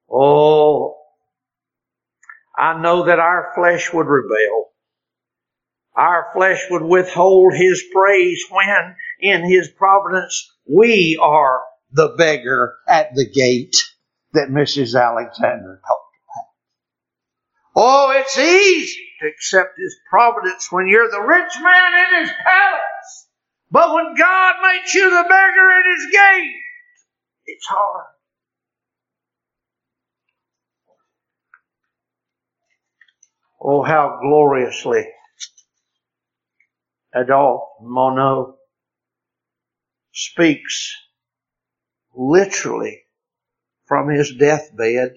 Oh, 0.10 0.98
I 2.56 2.80
know 2.82 3.06
that 3.06 3.20
our 3.20 3.52
flesh 3.56 3.92
would 3.94 4.08
rebel. 4.08 4.68
Our 5.96 6.28
flesh 6.34 6.64
would 6.70 6.84
withhold 6.84 7.54
His 7.56 7.84
praise 7.94 8.44
when, 8.50 8.96
in 9.20 9.50
His 9.50 9.70
providence, 9.70 10.56
we 10.66 11.20
are 11.22 11.62
the 11.92 12.16
beggar 12.18 12.76
at 12.88 13.14
the 13.16 13.30
gate 13.30 13.78
that 14.34 14.50
Mrs. 14.50 15.00
Alexander 15.00 15.82
talked 15.86 16.16
about. 16.26 16.50
Oh, 17.76 18.12
it's 18.16 18.38
easy 18.38 19.08
to 19.22 19.28
accept 19.28 19.78
His 19.78 19.96
providence 20.10 20.72
when 20.72 20.88
you're 20.88 21.10
the 21.10 21.22
rich 21.22 21.54
man 21.62 22.14
in 22.14 22.22
His 22.22 22.32
palace. 22.44 23.28
But 23.72 23.94
when 23.94 24.16
God 24.16 24.56
makes 24.62 24.94
you 24.94 25.10
the 25.10 25.24
beggar 25.24 25.72
at 25.72 25.86
His 25.96 26.12
gate, 26.12 26.62
it's 27.46 27.66
hard. 27.66 28.06
Oh, 33.62 33.84
how 33.84 34.20
gloriously 34.22 35.06
Adolphe 37.14 37.84
Monod 37.84 38.54
speaks 40.14 40.96
literally 42.20 43.04
from 43.86 44.10
his 44.10 44.36
deathbed 44.36 45.14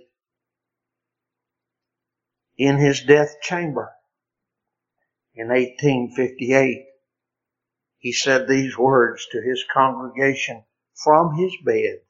in 2.57 2.79
his 2.79 3.01
death 3.03 3.41
chamber 3.43 3.91
in 5.35 5.49
1858. 5.49 6.85
He 7.99 8.13
said 8.13 8.47
these 8.47 8.79
words 8.79 9.27
to 9.33 9.43
his 9.43 9.65
congregation 9.73 10.63
from 10.95 11.35
his 11.35 11.53
bed. 11.65 12.01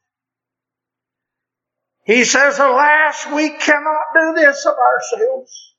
He 2.05 2.24
says, 2.24 2.59
alas, 2.59 3.26
we 3.35 3.50
cannot 3.50 4.05
do 4.14 4.35
this 4.35 4.66
of 4.66 4.74
ourselves. 4.74 5.74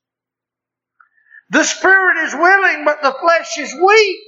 The 1.50 1.64
spirit 1.64 2.24
is 2.26 2.34
willing, 2.34 2.84
but 2.84 3.02
the 3.02 3.14
flesh 3.20 3.58
is 3.58 3.74
weak. 3.74 4.20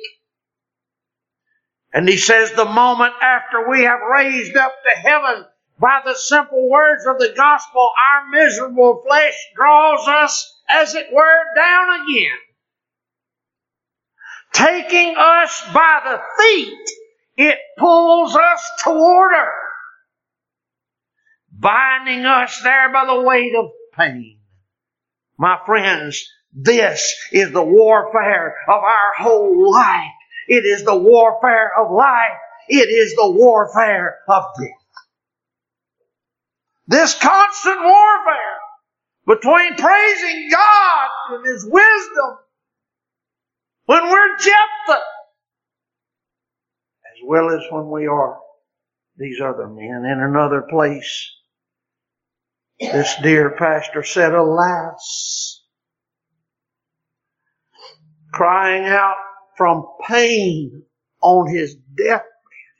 And 1.96 2.06
he 2.06 2.18
says 2.18 2.52
the 2.52 2.66
moment 2.66 3.14
after 3.22 3.70
we 3.70 3.84
have 3.84 4.00
raised 4.12 4.54
up 4.54 4.74
to 4.82 5.00
heaven 5.00 5.46
by 5.80 6.02
the 6.04 6.14
simple 6.14 6.68
words 6.68 7.06
of 7.06 7.18
the 7.18 7.32
gospel, 7.34 7.88
our 8.12 8.28
miserable 8.28 9.02
flesh 9.08 9.32
draws 9.54 10.06
us, 10.06 10.60
as 10.68 10.94
it 10.94 11.06
were, 11.10 11.42
down 11.56 12.02
again. 12.02 12.36
Taking 14.52 15.14
us 15.16 15.62
by 15.72 16.00
the 16.04 16.20
feet, 16.38 16.90
it 17.38 17.58
pulls 17.78 18.36
us 18.36 18.70
toward 18.84 19.32
her, 19.32 19.52
binding 21.50 22.26
us 22.26 22.60
there 22.62 22.92
by 22.92 23.06
the 23.06 23.22
weight 23.22 23.54
of 23.58 23.70
pain. 23.94 24.40
My 25.38 25.58
friends, 25.64 26.30
this 26.52 27.14
is 27.32 27.52
the 27.52 27.64
warfare 27.64 28.54
of 28.68 28.82
our 28.82 29.14
whole 29.16 29.72
life. 29.72 30.12
It 30.48 30.64
is 30.64 30.84
the 30.84 30.96
warfare 30.96 31.72
of 31.78 31.92
life. 31.92 32.38
It 32.68 32.88
is 32.88 33.14
the 33.14 33.30
warfare 33.30 34.18
of 34.28 34.44
death. 34.58 34.70
This 36.88 37.14
constant 37.18 37.80
warfare 37.80 38.58
between 39.26 39.76
praising 39.76 40.48
God 40.50 41.08
and 41.30 41.46
His 41.46 41.64
wisdom 41.64 42.38
when 43.86 44.08
we're 44.10 44.36
Jephthah 44.38 45.02
as 47.16 47.20
well 47.24 47.50
as 47.50 47.62
when 47.70 47.90
we 47.90 48.06
are 48.06 48.38
these 49.16 49.40
other 49.40 49.68
men 49.68 50.04
in 50.10 50.20
another 50.20 50.62
place. 50.68 51.30
This 52.78 53.14
dear 53.22 53.56
pastor 53.58 54.02
said, 54.02 54.34
alas, 54.34 55.62
crying 58.32 58.84
out 58.84 59.16
from 59.56 59.86
pain 60.06 60.82
on 61.22 61.48
his 61.48 61.74
deathbed, 61.74 62.22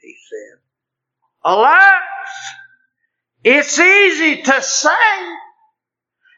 he 0.01 0.15
said, 0.29 0.59
alas, 1.43 2.01
it's 3.43 3.79
easy 3.79 4.41
to 4.43 4.61
say 4.61 4.91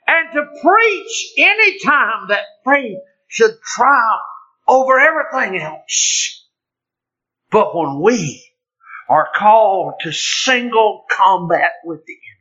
and 0.08 0.34
to 0.34 0.62
preach 0.62 1.34
any 1.38 1.80
time 1.80 2.28
that 2.30 2.44
faith 2.66 2.98
should 3.28 3.52
triumph 3.76 4.22
over 4.68 5.00
everything 5.00 5.62
else. 5.62 6.48
But 7.52 7.76
when 7.76 8.02
we 8.02 8.44
are 9.10 9.28
called 9.36 9.96
to 10.02 10.12
single 10.12 11.06
combat 11.12 11.72
with 11.84 12.06
the 12.06 12.14
enemy, 12.14 12.40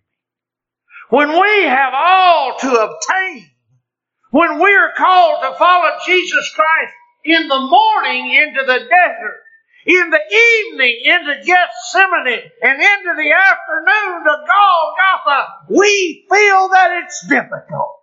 when 1.10 1.40
we 1.40 1.64
have 1.64 1.94
all 1.94 2.58
to 2.58 2.68
obtain, 2.68 3.50
when 4.30 4.58
we 4.58 4.74
are 4.74 4.92
called 4.96 5.42
to 5.42 5.58
follow 5.58 5.90
Jesus 6.06 6.52
Christ 6.54 6.94
in 7.28 7.46
the 7.46 7.60
morning 7.60 8.34
into 8.34 8.64
the 8.64 8.78
desert, 8.78 9.40
in 9.86 10.10
the 10.10 10.18
evening 10.18 11.00
into 11.04 11.34
Gethsemane 11.44 12.50
and 12.62 12.82
into 12.82 13.14
the 13.16 13.32
afternoon 13.32 14.24
to 14.24 14.36
Golgotha, 14.46 15.46
we 15.70 16.26
feel 16.30 16.68
that 16.70 17.02
it's 17.04 17.26
difficult. 17.28 17.96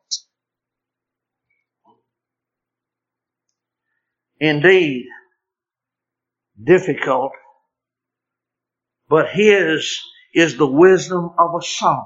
Indeed, 4.40 5.06
difficult, 6.64 7.32
but 9.10 9.30
His 9.30 10.02
is 10.34 10.58
the 10.58 10.68
wisdom 10.68 11.32
of 11.40 11.56
a 11.60 11.66
sovereign 11.66 12.06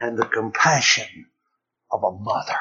and 0.00 0.18
the 0.18 0.26
compassion 0.26 1.26
of 1.90 2.02
a 2.04 2.12
mother. 2.12 2.58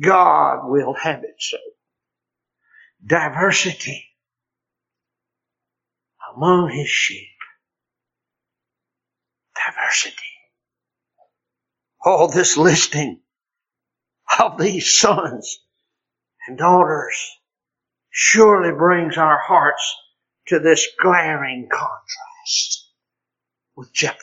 God 0.00 0.68
will 0.70 0.94
have 0.94 1.24
it 1.24 1.36
so. 1.38 1.58
Diversity 3.04 4.04
among 6.34 6.70
his 6.70 6.88
sheep. 6.88 7.28
Diversity. 9.66 10.16
All 12.04 12.28
this 12.28 12.56
listing 12.56 13.20
of 14.40 14.58
these 14.58 14.98
sons 14.98 15.60
and 16.46 16.58
daughters 16.58 17.16
surely 18.10 18.72
brings 18.72 19.16
our 19.18 19.38
hearts 19.40 19.96
to 20.48 20.58
this 20.58 20.88
glaring 21.00 21.68
contrast 21.70 22.90
with 23.76 23.92
Jephthah. 23.92 24.18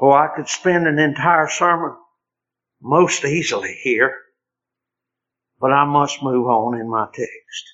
Oh, 0.00 0.12
I 0.12 0.28
could 0.34 0.48
spend 0.48 0.86
an 0.86 0.98
entire 0.98 1.48
sermon 1.48 1.94
most 2.80 3.24
easily 3.24 3.78
here, 3.82 4.14
but 5.60 5.72
I 5.72 5.84
must 5.84 6.22
move 6.22 6.46
on 6.46 6.80
in 6.80 6.88
my 6.88 7.06
text. 7.12 7.64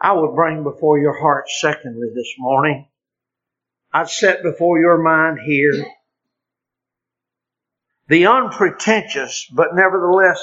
I 0.00 0.12
would 0.12 0.34
bring 0.34 0.64
before 0.64 0.98
your 0.98 1.18
heart, 1.18 1.48
secondly, 1.48 2.08
this 2.12 2.32
morning, 2.38 2.88
I'd 3.92 4.10
set 4.10 4.42
before 4.42 4.80
your 4.80 4.98
mind 4.98 5.38
here 5.46 5.86
the 8.08 8.26
unpretentious 8.26 9.46
but 9.54 9.74
nevertheless 9.74 10.42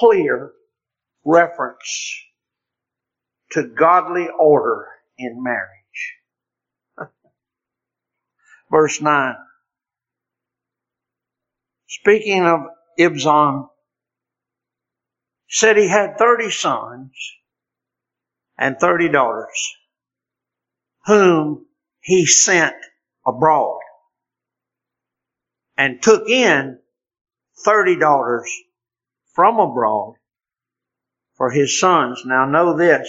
clear 0.00 0.52
reference 1.24 2.20
to 3.52 3.62
godly 3.62 4.28
order 4.28 4.86
in 5.18 5.42
marriage. 5.42 6.16
Verse 8.70 9.00
9 9.00 9.36
speaking 11.88 12.44
of 12.44 12.60
Ibzan, 12.98 13.68
said 15.48 15.76
he 15.76 15.88
had 15.88 16.18
30 16.18 16.50
sons 16.50 17.10
and 18.58 18.78
30 18.78 19.08
daughters 19.08 19.76
whom 21.06 21.66
he 22.00 22.26
sent 22.26 22.76
abroad 23.26 23.80
and 25.76 26.02
took 26.02 26.28
in 26.28 26.78
30 27.64 27.98
daughters 27.98 28.50
from 29.34 29.58
abroad 29.58 30.14
for 31.36 31.50
his 31.50 31.80
sons. 31.80 32.22
Now 32.26 32.44
know 32.44 32.76
this, 32.76 33.08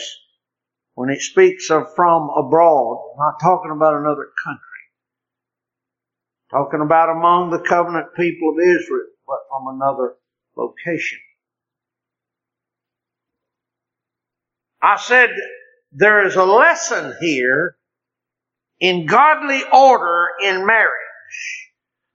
when 0.93 1.09
it 1.09 1.21
speaks 1.21 1.69
of 1.71 1.93
from 1.95 2.29
abroad, 2.29 2.99
I'm 3.13 3.17
not 3.17 3.39
talking 3.41 3.71
about 3.71 3.95
another 3.95 4.29
country. 4.43 4.68
Talking 6.51 6.81
about 6.81 7.09
among 7.09 7.51
the 7.51 7.59
covenant 7.59 8.07
people 8.15 8.53
of 8.53 8.59
Israel, 8.59 9.05
but 9.27 9.39
from 9.49 9.75
another 9.75 10.15
location. 10.57 11.19
I 14.81 14.97
said 14.97 15.29
there 15.91 16.25
is 16.25 16.35
a 16.35 16.45
lesson 16.45 17.15
here 17.19 17.75
in 18.79 19.05
godly 19.05 19.61
order 19.71 20.29
in 20.41 20.65
marriage. 20.65 20.93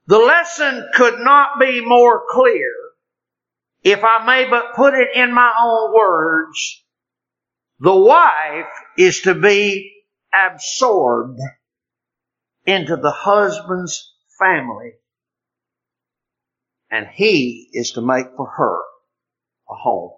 The 0.06 0.18
lesson 0.18 0.88
could 0.94 1.18
not 1.20 1.60
be 1.60 1.84
more 1.84 2.24
clear 2.30 2.72
if 3.82 4.02
I 4.02 4.24
may 4.24 4.48
but 4.48 4.74
put 4.74 4.94
it 4.94 5.08
in 5.14 5.32
my 5.32 5.52
own 5.60 5.94
words. 5.94 6.84
The 7.80 7.94
wife 7.94 8.72
is 8.96 9.22
to 9.22 9.34
be 9.34 9.92
absorbed 10.32 11.38
into 12.66 12.96
the 12.96 13.10
husband's 13.10 14.13
family. 14.38 14.92
And 16.90 17.06
he 17.12 17.68
is 17.72 17.92
to 17.92 18.00
make 18.00 18.26
for 18.36 18.46
her 18.46 18.78
a 19.70 19.74
home. 19.74 20.12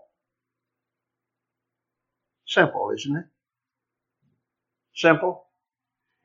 Simple, 2.47 2.93
isn't 2.97 3.17
it? 3.17 3.25
Simple. 4.95 5.47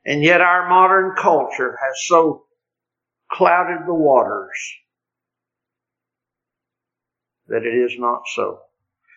And 0.04 0.22
yet 0.22 0.40
our 0.40 0.68
modern 0.68 1.14
culture 1.16 1.78
has 1.80 2.06
so 2.06 2.44
clouded 3.30 3.86
the 3.86 3.94
waters 3.94 4.58
that 7.48 7.64
it 7.64 7.74
is 7.74 7.94
not 7.98 8.22
so. 8.34 8.60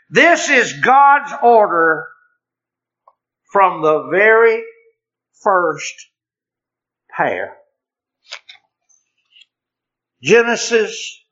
This 0.09 0.49
is 0.49 0.73
God's 0.73 1.31
order 1.41 2.07
from 3.51 3.81
the 3.81 4.09
very 4.11 4.63
first 5.41 5.93
pair. 7.15 7.57
Genesis 10.25 11.23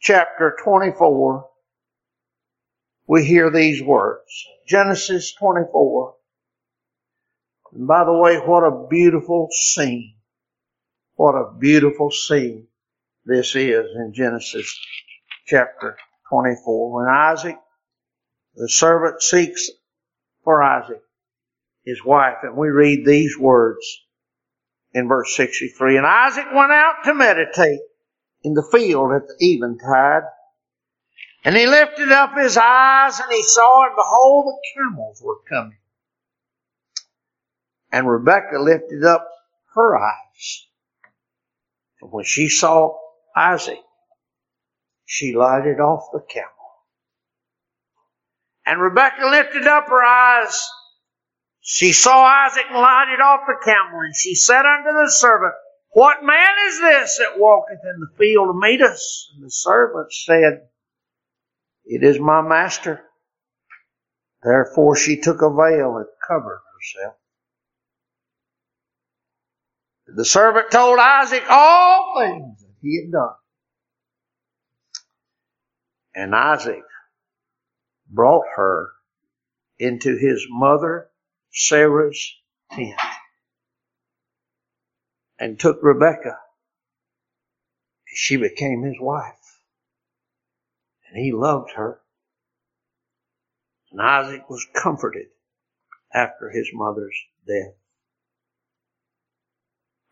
chapter 0.00 0.56
24, 0.64 1.48
we 3.06 3.24
hear 3.24 3.52
these 3.52 3.80
words. 3.80 4.46
Genesis 4.66 5.32
24. 5.38 6.16
And 7.74 7.86
by 7.86 8.02
the 8.02 8.12
way, 8.12 8.38
what 8.38 8.64
a 8.64 8.88
beautiful 8.90 9.46
scene. 9.52 10.16
What 11.14 11.36
a 11.36 11.56
beautiful 11.56 12.10
scene 12.10 12.66
this 13.24 13.54
is 13.54 13.86
in 13.94 14.12
Genesis 14.12 14.76
chapter 15.46 15.96
24. 16.30 16.92
When 16.92 17.06
Isaac, 17.06 17.58
the 18.56 18.68
servant 18.68 19.22
seeks 19.22 19.70
for 20.42 20.64
Isaac, 20.64 21.02
his 21.84 22.04
wife, 22.04 22.38
and 22.42 22.56
we 22.56 22.70
read 22.70 23.06
these 23.06 23.38
words 23.38 23.86
in 24.94 25.08
verse 25.08 25.34
63. 25.36 25.96
And 25.96 26.06
Isaac 26.06 26.46
went 26.52 26.72
out 26.72 27.04
to 27.04 27.14
meditate 27.14 27.80
in 28.42 28.54
the 28.54 28.68
field 28.72 29.12
at 29.12 29.28
the 29.28 29.36
eventide. 29.38 30.22
And 31.44 31.56
he 31.56 31.66
lifted 31.66 32.12
up 32.12 32.36
his 32.36 32.56
eyes 32.56 33.18
and 33.18 33.32
he 33.32 33.42
saw 33.42 33.86
and 33.86 33.96
behold 33.96 34.46
the 34.46 34.58
camels 34.74 35.22
were 35.22 35.38
coming. 35.48 35.78
And 37.92 38.08
Rebekah 38.08 38.58
lifted 38.58 39.04
up 39.04 39.26
her 39.74 39.96
eyes. 39.98 40.66
And 42.00 42.12
when 42.12 42.24
she 42.24 42.48
saw 42.48 42.96
Isaac, 43.34 43.80
she 45.06 45.34
lighted 45.34 45.80
off 45.80 46.10
the 46.12 46.20
camel. 46.20 46.50
And 48.66 48.80
Rebekah 48.80 49.28
lifted 49.28 49.66
up 49.66 49.88
her 49.88 50.04
eyes. 50.04 50.68
She 51.72 51.92
saw 51.92 52.24
Isaac 52.24 52.64
and 52.68 52.80
lighted 52.80 53.20
off 53.20 53.42
the 53.46 53.54
camel. 53.64 54.00
And 54.00 54.16
she 54.16 54.34
said 54.34 54.66
unto 54.66 54.90
the 54.90 55.08
servant, 55.08 55.54
What 55.92 56.24
man 56.24 56.54
is 56.66 56.80
this 56.80 57.18
that 57.18 57.38
walketh 57.38 57.78
in 57.84 58.00
the 58.00 58.08
field 58.18 58.48
to 58.48 58.60
meet 58.60 58.82
us? 58.82 59.30
And 59.32 59.44
the 59.44 59.52
servant 59.52 60.12
said, 60.12 60.68
It 61.84 62.02
is 62.02 62.18
my 62.18 62.42
master. 62.42 63.04
Therefore 64.42 64.96
she 64.96 65.20
took 65.20 65.42
a 65.42 65.48
veil 65.48 65.96
and 65.98 66.06
covered 66.26 66.60
herself. 66.74 67.14
The 70.08 70.24
servant 70.24 70.72
told 70.72 70.98
Isaac 70.98 71.44
all 71.48 72.20
things 72.20 72.62
that 72.62 72.74
he 72.82 73.00
had 73.00 73.12
done. 73.12 73.34
And 76.16 76.34
Isaac 76.34 76.82
brought 78.08 78.46
her 78.56 78.88
into 79.78 80.16
his 80.16 80.44
mother 80.50 81.09
Sarah's 81.52 82.36
tent 82.72 83.00
and 85.38 85.58
took 85.58 85.82
Rebekah. 85.82 86.38
She 88.06 88.36
became 88.36 88.82
his 88.82 88.96
wife. 89.00 89.34
And 91.08 91.24
he 91.24 91.32
loved 91.32 91.72
her. 91.72 92.00
And 93.90 94.00
Isaac 94.00 94.48
was 94.48 94.66
comforted 94.74 95.26
after 96.14 96.50
his 96.50 96.68
mother's 96.72 97.16
death. 97.46 97.74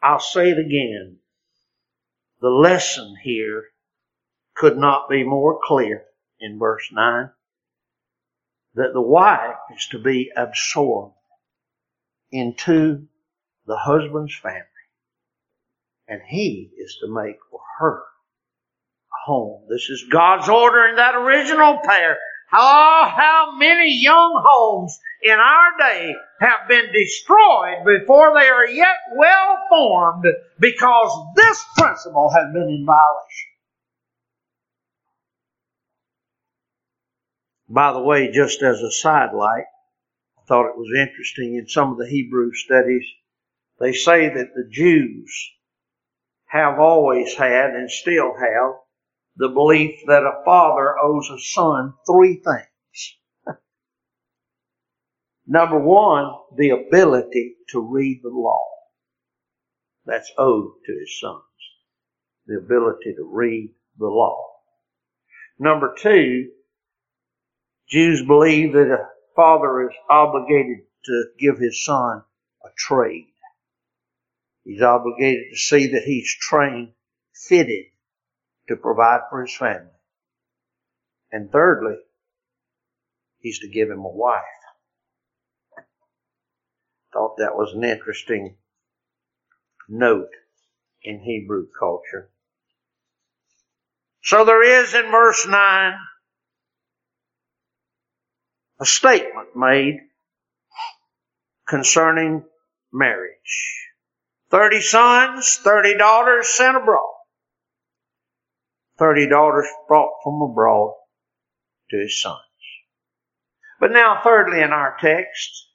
I'll 0.02 0.20
say 0.20 0.50
it 0.50 0.58
again. 0.58 1.18
The 2.40 2.48
lesson 2.48 3.16
here 3.22 3.64
could 4.54 4.76
not 4.76 5.08
be 5.08 5.24
more 5.24 5.60
clear 5.62 6.04
in 6.40 6.58
verse 6.58 6.88
9 6.92 7.30
that 8.74 8.92
the 8.92 9.00
wife 9.00 9.56
is 9.74 9.86
to 9.90 9.98
be 9.98 10.30
absorbed 10.36 11.17
into 12.30 13.06
the 13.66 13.76
husband's 13.76 14.36
family 14.36 14.64
and 16.08 16.20
he 16.26 16.70
is 16.78 16.96
to 17.00 17.08
make 17.08 17.36
for 17.50 17.60
her 17.78 17.98
a 17.98 19.26
home. 19.26 19.62
This 19.68 19.88
is 19.90 20.06
God's 20.10 20.48
order 20.48 20.88
in 20.88 20.96
that 20.96 21.14
original 21.14 21.78
pair. 21.84 22.16
Oh, 22.52 23.12
how 23.14 23.54
many 23.58 23.92
young 24.00 24.42
homes 24.44 24.98
in 25.22 25.38
our 25.38 25.78
day 25.78 26.14
have 26.40 26.68
been 26.68 26.92
destroyed 26.92 27.84
before 27.84 28.32
they 28.38 28.48
are 28.48 28.66
yet 28.66 28.96
well 29.16 29.58
formed 29.68 30.24
because 30.58 31.34
this 31.36 31.62
principle 31.76 32.30
has 32.34 32.46
been 32.54 32.68
in 32.68 32.86
violation. 32.86 33.48
By 37.68 37.92
the 37.92 38.00
way, 38.00 38.32
just 38.32 38.62
as 38.62 38.80
a 38.80 38.90
sidelight, 38.90 39.64
thought 40.48 40.70
it 40.70 40.78
was 40.78 40.90
interesting 40.98 41.56
in 41.56 41.68
some 41.68 41.92
of 41.92 41.98
the 41.98 42.08
Hebrew 42.08 42.52
studies, 42.54 43.04
they 43.80 43.92
say 43.92 44.28
that 44.28 44.54
the 44.54 44.68
Jews 44.70 45.50
have 46.46 46.80
always 46.80 47.34
had 47.34 47.70
and 47.70 47.90
still 47.90 48.32
have 48.34 48.74
the 49.36 49.48
belief 49.48 50.00
that 50.06 50.24
a 50.24 50.42
father 50.44 50.98
owes 50.98 51.30
a 51.30 51.38
son 51.38 51.94
three 52.06 52.42
things. 52.44 53.16
Number 55.46 55.78
one, 55.78 56.32
the 56.56 56.70
ability 56.70 57.56
to 57.70 57.80
read 57.80 58.20
the 58.22 58.30
law. 58.30 58.64
That's 60.06 60.30
owed 60.38 60.72
to 60.86 60.92
his 60.98 61.20
sons. 61.20 61.42
The 62.46 62.58
ability 62.58 63.14
to 63.16 63.28
read 63.30 63.74
the 63.98 64.06
law. 64.06 64.42
Number 65.58 65.94
two, 65.98 66.48
Jews 67.88 68.24
believe 68.26 68.72
that 68.72 68.90
a 68.90 69.06
father 69.38 69.88
is 69.88 69.96
obligated 70.10 70.78
to 71.04 71.24
give 71.38 71.58
his 71.58 71.84
son 71.84 72.24
a 72.64 72.68
trade. 72.76 73.32
He's 74.64 74.82
obligated 74.82 75.52
to 75.52 75.56
see 75.56 75.92
that 75.92 76.02
he's 76.02 76.34
trained, 76.40 76.88
fitted 77.32 77.84
to 78.66 78.74
provide 78.74 79.20
for 79.30 79.42
his 79.42 79.56
family. 79.56 79.92
And 81.30 81.52
thirdly, 81.52 81.98
he's 83.38 83.60
to 83.60 83.68
give 83.68 83.88
him 83.88 84.00
a 84.00 84.08
wife. 84.08 84.42
Thought 87.12 87.36
that 87.38 87.54
was 87.54 87.74
an 87.74 87.84
interesting 87.84 88.56
note 89.88 90.34
in 91.04 91.20
Hebrew 91.20 91.68
culture. 91.78 92.28
So 94.24 94.44
there 94.44 94.82
is 94.82 94.94
in 94.94 95.12
verse 95.12 95.46
9 95.46 95.94
a 98.80 98.86
statement 98.86 99.56
made 99.56 100.00
concerning 101.66 102.44
marriage. 102.92 103.86
Thirty 104.50 104.80
sons, 104.80 105.58
thirty 105.62 105.96
daughters 105.96 106.48
sent 106.48 106.76
abroad. 106.76 107.14
Thirty 108.98 109.28
daughters 109.28 109.66
brought 109.86 110.12
from 110.22 110.40
abroad 110.42 110.94
to 111.90 111.98
his 111.98 112.20
sons. 112.20 112.38
But 113.80 113.92
now, 113.92 114.20
thirdly, 114.24 114.60
in 114.60 114.72
our 114.72 114.96
text, 115.00 115.66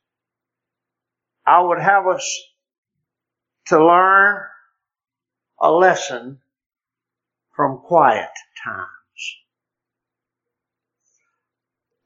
I 1.46 1.62
would 1.62 1.80
have 1.80 2.08
us 2.08 2.28
to 3.68 3.86
learn 3.86 4.42
a 5.62 5.72
lesson 5.72 6.40
from 7.56 7.80
quiet 7.80 8.30
times. 8.64 8.88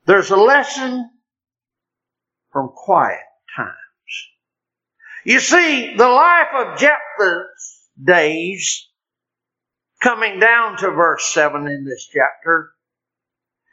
There's 0.07 0.31
a 0.31 0.37
lesson 0.37 1.09
from 2.53 2.69
quiet 2.69 3.19
times. 3.57 3.75
You 5.25 5.41
see, 5.41 5.95
the 5.97 6.07
life 6.07 6.47
of 6.55 6.79
Jephthah's 6.79 7.89
days, 8.01 8.87
coming 10.01 10.39
down 10.39 10.77
to 10.77 10.91
verse 10.91 11.25
7 11.33 11.67
in 11.67 11.83
this 11.83 12.07
chapter, 12.09 12.71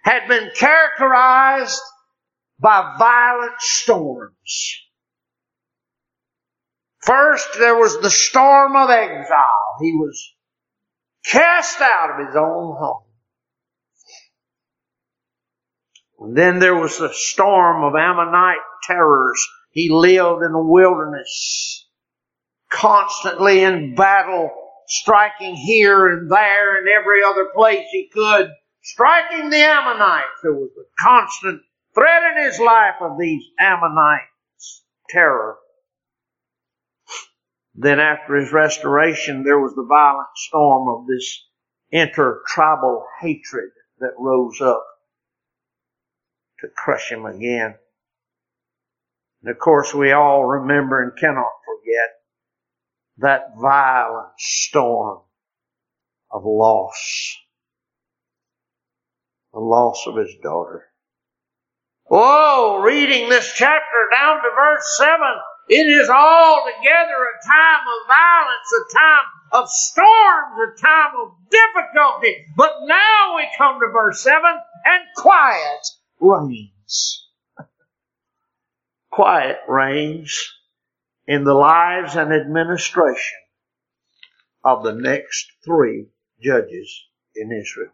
had 0.03 0.27
been 0.27 0.51
characterized 0.57 1.81
by 2.59 2.97
violent 2.99 3.61
storms. 3.61 4.81
First, 7.03 7.47
there 7.61 7.77
was 7.77 8.01
the 8.01 8.11
storm 8.11 8.75
of 8.75 8.91
exile. 8.91 9.77
He 9.81 9.93
was 9.93 10.35
cast 11.25 11.81
out 11.81 12.19
of 12.19 12.27
his 12.27 12.35
own 12.35 12.77
home. 12.77 13.05
And 16.14 16.14
then 16.33 16.59
there 16.59 16.77
was 16.77 16.99
the 16.99 17.13
storm 17.13 17.85
of 17.85 17.95
Ammonite 17.95 18.59
terrors. 18.85 19.47
He 19.73 19.91
lived 19.91 20.43
in 20.43 20.53
the 20.53 20.63
wilderness, 20.63 21.87
constantly 22.71 23.63
in 23.63 23.95
battle, 23.95 24.51
striking 24.87 25.57
here 25.57 26.09
and 26.09 26.31
there 26.31 26.79
and 26.79 26.89
every 26.89 27.23
other 27.25 27.51
place 27.55 27.87
he 27.91 28.09
could, 28.13 28.51
striking 28.83 29.51
the 29.51 29.65
Ammonites. 29.65 30.41
There 30.43 30.55
was 30.55 30.71
a 30.79 31.03
constant 31.03 31.61
threat 31.95 32.23
in 32.37 32.45
his 32.45 32.61
life 32.61 32.97
of 33.01 33.19
these 33.19 33.45
Ammonites. 33.59 34.85
terror. 35.11 35.59
Then 37.75 37.99
after 38.01 38.37
his 38.37 38.53
restoration, 38.53 39.43
there 39.43 39.59
was 39.59 39.75
the 39.75 39.85
violent 39.85 40.29
storm 40.37 40.89
of 40.89 41.07
this 41.07 41.45
intertribal 41.93 43.05
hatred 43.21 43.71
that 43.99 44.15
rose 44.19 44.61
up 44.61 44.85
to 46.65 46.71
crush 46.75 47.11
him 47.11 47.27
again. 47.27 47.75
And 49.43 49.51
of 49.51 49.59
course, 49.59 49.93
we 49.93 50.13
all 50.13 50.45
remember 50.45 51.03
and 51.03 51.19
cannot 51.19 51.53
forget 51.67 52.11
that 53.19 53.55
violent 53.61 54.33
storm 54.39 55.21
of 56.31 56.45
loss. 56.45 57.37
The 59.53 59.61
loss 59.61 60.07
of 60.07 60.17
his 60.17 60.35
daughter. 60.43 60.87
Oh, 62.11 62.81
reading 62.83 63.29
this 63.29 63.53
chapter 63.55 64.09
down 64.17 64.37
to 64.37 64.51
verse 64.55 64.97
7, 64.99 65.11
it 65.69 65.87
is 65.87 66.09
altogether 66.09 67.19
a 67.25 67.47
time 67.47 67.85
of 67.87 68.09
violence, 68.09 68.69
a 68.73 68.99
time 68.99 69.25
of 69.53 69.69
storms, 69.69 70.57
a 70.59 70.83
time 70.83 71.13
of 71.23 71.33
difficulty. 71.51 72.47
But 72.57 72.73
now 72.83 73.37
we 73.37 73.49
come 73.57 73.79
to 73.81 73.93
verse 73.93 74.23
7, 74.23 74.43
and 74.85 75.03
quiet 75.17 75.87
reigns. 76.25 77.21
quiet 79.11 79.59
reigns 79.69 80.53
in 81.29 81.45
the 81.45 81.55
lives 81.55 82.17
and 82.17 82.33
administration 82.33 83.39
of 84.65 84.85
the 84.85 84.93
next 84.95 85.47
three 85.65 86.07
judges 86.43 87.05
in 87.37 87.53
Israel. 87.53 87.93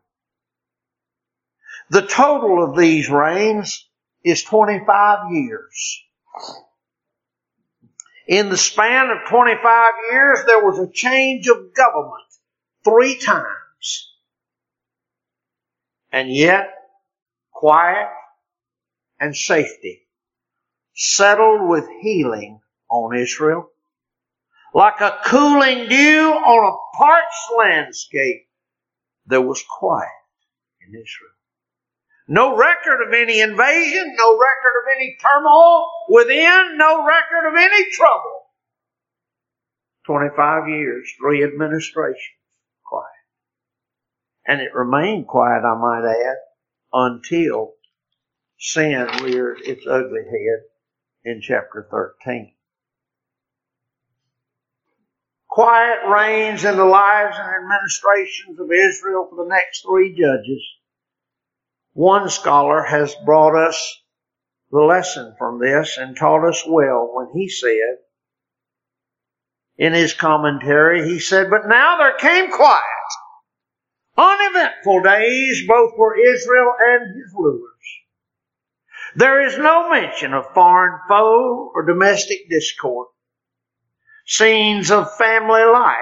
The 1.90 2.02
total 2.02 2.64
of 2.64 2.78
these 2.78 3.10
reigns 3.10 3.88
is 4.24 4.42
25 4.44 5.32
years. 5.32 6.02
In 8.28 8.48
the 8.48 8.56
span 8.56 9.10
of 9.10 9.28
25 9.28 9.92
years, 10.12 10.40
there 10.46 10.64
was 10.64 10.78
a 10.78 10.92
change 10.92 11.48
of 11.48 11.74
government 11.74 12.24
three 12.84 13.18
times. 13.18 14.14
And 16.12 16.34
yet, 16.34 16.70
quiet 17.52 18.08
and 19.20 19.36
safety 19.36 20.06
settled 20.94 21.68
with 21.68 21.86
healing 22.00 22.60
on 22.90 23.16
Israel. 23.16 23.68
Like 24.74 25.00
a 25.00 25.18
cooling 25.24 25.88
dew 25.88 26.30
on 26.30 26.72
a 26.72 26.96
parched 26.96 27.58
landscape, 27.58 28.46
there 29.26 29.42
was 29.42 29.62
quiet 29.78 30.08
in 30.80 30.94
Israel. 30.94 31.30
No 32.28 32.56
record 32.56 33.02
of 33.06 33.12
any 33.12 33.40
invasion, 33.40 34.14
no 34.16 34.32
record 34.38 34.74
of 34.82 34.96
any 34.96 35.16
turmoil 35.20 35.90
within, 36.08 36.76
no 36.76 37.04
record 37.04 37.48
of 37.48 37.56
any 37.58 37.90
trouble. 37.90 38.40
25 40.06 40.68
years, 40.68 41.10
three 41.20 41.42
administrations, 41.42 42.16
quiet. 42.84 43.06
And 44.46 44.60
it 44.60 44.72
remained 44.74 45.26
quiet, 45.26 45.64
I 45.64 45.74
might 45.76 46.08
add, 46.08 46.36
until 46.92 47.72
sin 48.60 49.08
reared 49.22 49.60
its 49.62 49.86
ugly 49.86 50.22
head 50.24 50.62
in 51.24 51.40
chapter 51.40 51.88
13. 51.90 52.52
Quiet 55.48 55.98
reigns 56.08 56.64
in 56.64 56.76
the 56.76 56.84
lives 56.84 57.36
and 57.38 57.64
administrations 57.64 58.60
of 58.60 58.70
Israel 58.70 59.26
for 59.28 59.42
the 59.42 59.48
next 59.48 59.82
three 59.84 60.14
judges 60.14 60.62
one 61.92 62.28
scholar 62.28 62.82
has 62.82 63.14
brought 63.26 63.56
us 63.56 64.02
the 64.70 64.78
lesson 64.78 65.34
from 65.38 65.58
this 65.58 65.98
and 65.98 66.16
taught 66.16 66.48
us 66.48 66.64
well 66.66 67.10
when 67.12 67.28
he 67.34 67.48
said, 67.48 67.98
in 69.76 69.92
his 69.92 70.14
commentary, 70.14 71.08
he 71.08 71.18
said, 71.18 71.50
But 71.50 71.66
now 71.66 71.98
there 71.98 72.16
came 72.18 72.50
quiet, 72.50 72.82
uneventful 74.16 75.02
days 75.02 75.64
both 75.66 75.92
for 75.96 76.16
Israel 76.18 76.74
and 76.78 77.16
his 77.16 77.34
rulers. 77.34 77.69
There 79.16 79.46
is 79.46 79.58
no 79.58 79.90
mention 79.90 80.34
of 80.34 80.52
foreign 80.54 81.00
foe 81.08 81.72
or 81.74 81.84
domestic 81.84 82.48
discord. 82.48 83.08
Scenes 84.26 84.90
of 84.90 85.16
family 85.16 85.64
life 85.64 85.96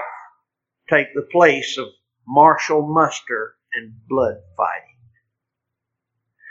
take 0.90 1.14
the 1.14 1.26
place 1.30 1.78
of 1.78 1.86
martial 2.26 2.86
muster 2.86 3.54
and 3.72 3.94
blood 4.08 4.36
fighting. 4.56 4.98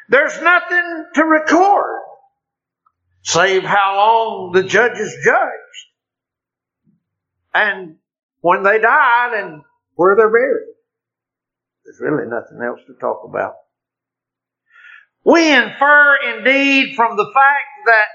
There's 0.10 0.42
nothing 0.42 1.06
to 1.16 1.24
record 1.26 2.02
save 3.22 3.64
how 3.64 3.98
long 3.98 4.52
the 4.54 4.64
judges 4.64 5.16
judged 5.24 5.88
and 7.54 7.98
when 8.42 8.64
they 8.64 8.80
died 8.80 9.34
and 9.36 9.62
where 9.96 10.16
they're 10.16 10.30
buried. 10.30 10.76
There's 11.84 12.00
really 12.00 12.28
nothing 12.30 12.60
else 12.64 12.80
to 12.88 12.94
talk 12.94 13.24
about. 13.28 13.56
We 15.28 15.54
infer 15.54 16.16
indeed 16.38 16.96
from 16.96 17.18
the 17.18 17.30
fact 17.34 17.68
that 17.86 18.06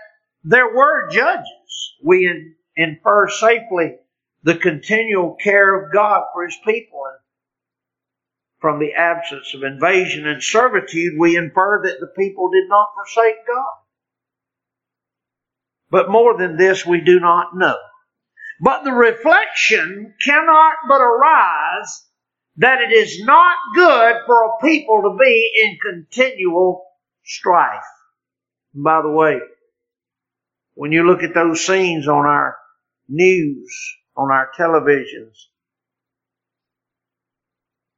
there 0.44 0.75
were 0.75 1.11
judges. 1.11 1.94
We 2.03 2.27
in, 2.27 2.55
infer 2.75 3.29
safely 3.29 3.96
the 4.44 4.57
continual 4.57 5.35
care 5.35 5.75
of 5.85 5.92
God 5.92 6.22
for 6.33 6.46
His 6.46 6.57
people 6.64 7.03
and 7.11 7.18
from 8.61 8.79
the 8.79 8.94
absence 8.94 9.53
of 9.53 9.62
invasion 9.62 10.27
and 10.27 10.42
servitude, 10.42 11.18
we 11.18 11.37
infer 11.37 11.83
that 11.83 12.01
the 12.01 12.12
people 12.16 12.48
did 12.48 12.66
not 12.70 12.94
forsake 12.94 13.46
God. 13.46 13.75
But 15.90 16.11
more 16.11 16.38
than 16.38 16.57
this, 16.57 16.87
we 16.87 17.03
do 17.03 17.20
not 17.20 17.55
know. 17.55 17.77
But 18.62 18.85
the 18.85 18.92
reflection 18.92 20.14
cannot 20.25 20.77
but 20.88 21.03
arise 21.03 22.07
that 22.57 22.81
it 22.81 22.92
is 22.92 23.22
not 23.22 23.57
good 23.75 24.16
for 24.25 24.44
a 24.44 24.62
people 24.62 25.03
to 25.03 25.18
be 25.22 25.53
in 25.62 25.77
continual 25.79 26.87
strife. 27.25 27.85
And 28.75 28.85
by 28.85 29.03
the 29.03 29.11
way, 29.11 29.41
when 30.75 30.93
you 30.93 31.07
look 31.07 31.23
at 31.23 31.35
those 31.35 31.67
scenes 31.67 32.09
on 32.09 32.27
our 32.27 32.57
news, 33.09 33.75
on 34.17 34.31
our 34.31 34.51
televisions, 34.59 35.37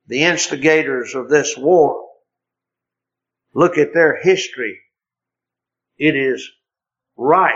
the 0.07 0.25
instigators 0.25 1.15
of 1.15 1.29
this 1.29 1.57
war, 1.57 2.09
look 3.55 3.79
at 3.79 3.95
their 3.95 4.21
history. 4.21 4.79
It 5.97 6.17
is 6.17 6.51
rife 7.17 7.53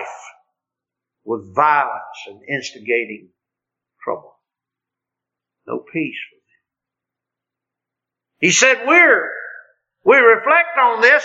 with 1.24 1.54
violence 1.54 2.26
and 2.26 2.40
instigating 2.48 3.28
trouble. 4.02 4.34
No 5.66 5.78
peace 5.78 6.16
for 6.30 6.36
them. 6.36 6.42
He 8.40 8.50
said, 8.52 8.86
we're, 8.86 9.30
we 10.04 10.16
reflect 10.16 10.78
on 10.80 11.02
this, 11.02 11.24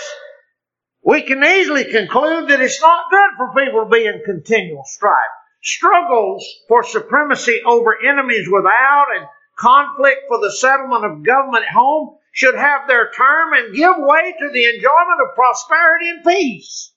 we 1.04 1.22
can 1.22 1.44
easily 1.44 1.84
conclude 1.84 2.48
that 2.48 2.60
it's 2.60 2.80
not 2.80 3.10
good 3.10 3.30
for 3.36 3.54
people 3.54 3.84
to 3.84 3.90
be 3.90 4.06
in 4.06 4.22
continual 4.24 4.84
strife. 4.86 5.14
Struggles 5.62 6.46
for 6.66 6.82
supremacy 6.82 7.60
over 7.64 7.96
enemies 8.02 8.48
without 8.50 9.06
and 9.16 9.26
conflict 9.58 10.22
for 10.28 10.40
the 10.40 10.52
settlement 10.52 11.04
of 11.04 11.24
government 11.24 11.64
at 11.64 11.74
home 11.74 12.16
should 12.32 12.54
have 12.54 12.88
their 12.88 13.10
term 13.12 13.52
and 13.52 13.74
give 13.74 13.94
way 13.98 14.34
to 14.38 14.50
the 14.52 14.64
enjoyment 14.64 15.20
of 15.28 15.36
prosperity 15.36 16.08
and 16.08 16.24
peace. 16.24 16.92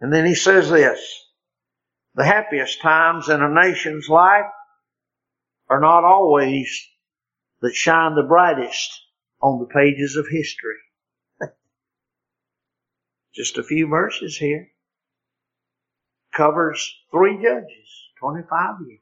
And 0.00 0.12
then 0.12 0.26
he 0.26 0.34
says 0.34 0.70
this, 0.70 1.00
the 2.14 2.24
happiest 2.24 2.80
times 2.80 3.28
in 3.28 3.42
a 3.42 3.48
nation's 3.48 4.08
life 4.08 4.46
are 5.68 5.80
not 5.80 6.04
always 6.04 6.88
that 7.60 7.74
shine 7.74 8.14
the 8.14 8.22
brightest 8.22 8.90
on 9.40 9.60
the 9.60 9.66
pages 9.66 10.16
of 10.16 10.26
history. 10.28 10.76
Just 13.34 13.58
a 13.58 13.62
few 13.62 13.88
verses 13.88 14.36
here. 14.36 14.68
Covers 16.34 16.94
three 17.10 17.36
judges, 17.42 17.88
25 18.20 18.76
years 18.86 19.00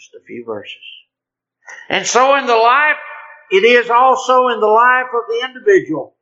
just 0.00 0.14
a 0.14 0.24
few 0.24 0.44
verses. 0.44 0.76
And 1.88 2.06
so 2.06 2.36
in 2.36 2.46
the 2.46 2.56
life, 2.56 2.96
it 3.50 3.64
is 3.64 3.90
also 3.90 4.48
in 4.48 4.60
the 4.60 4.66
life 4.66 5.06
of 5.14 5.22
the 5.28 5.46
individual. 5.46 6.16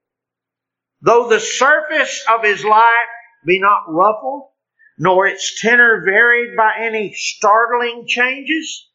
Though 1.00 1.28
the 1.28 1.40
surface 1.40 2.24
of 2.28 2.42
his 2.42 2.64
life 2.64 3.10
be 3.46 3.60
not 3.60 3.84
ruffled, 3.88 4.48
nor 4.98 5.26
its 5.26 5.60
tenor 5.60 6.02
varied 6.04 6.56
by 6.56 6.72
any 6.80 7.12
startling 7.14 8.04
changes, 8.08 8.88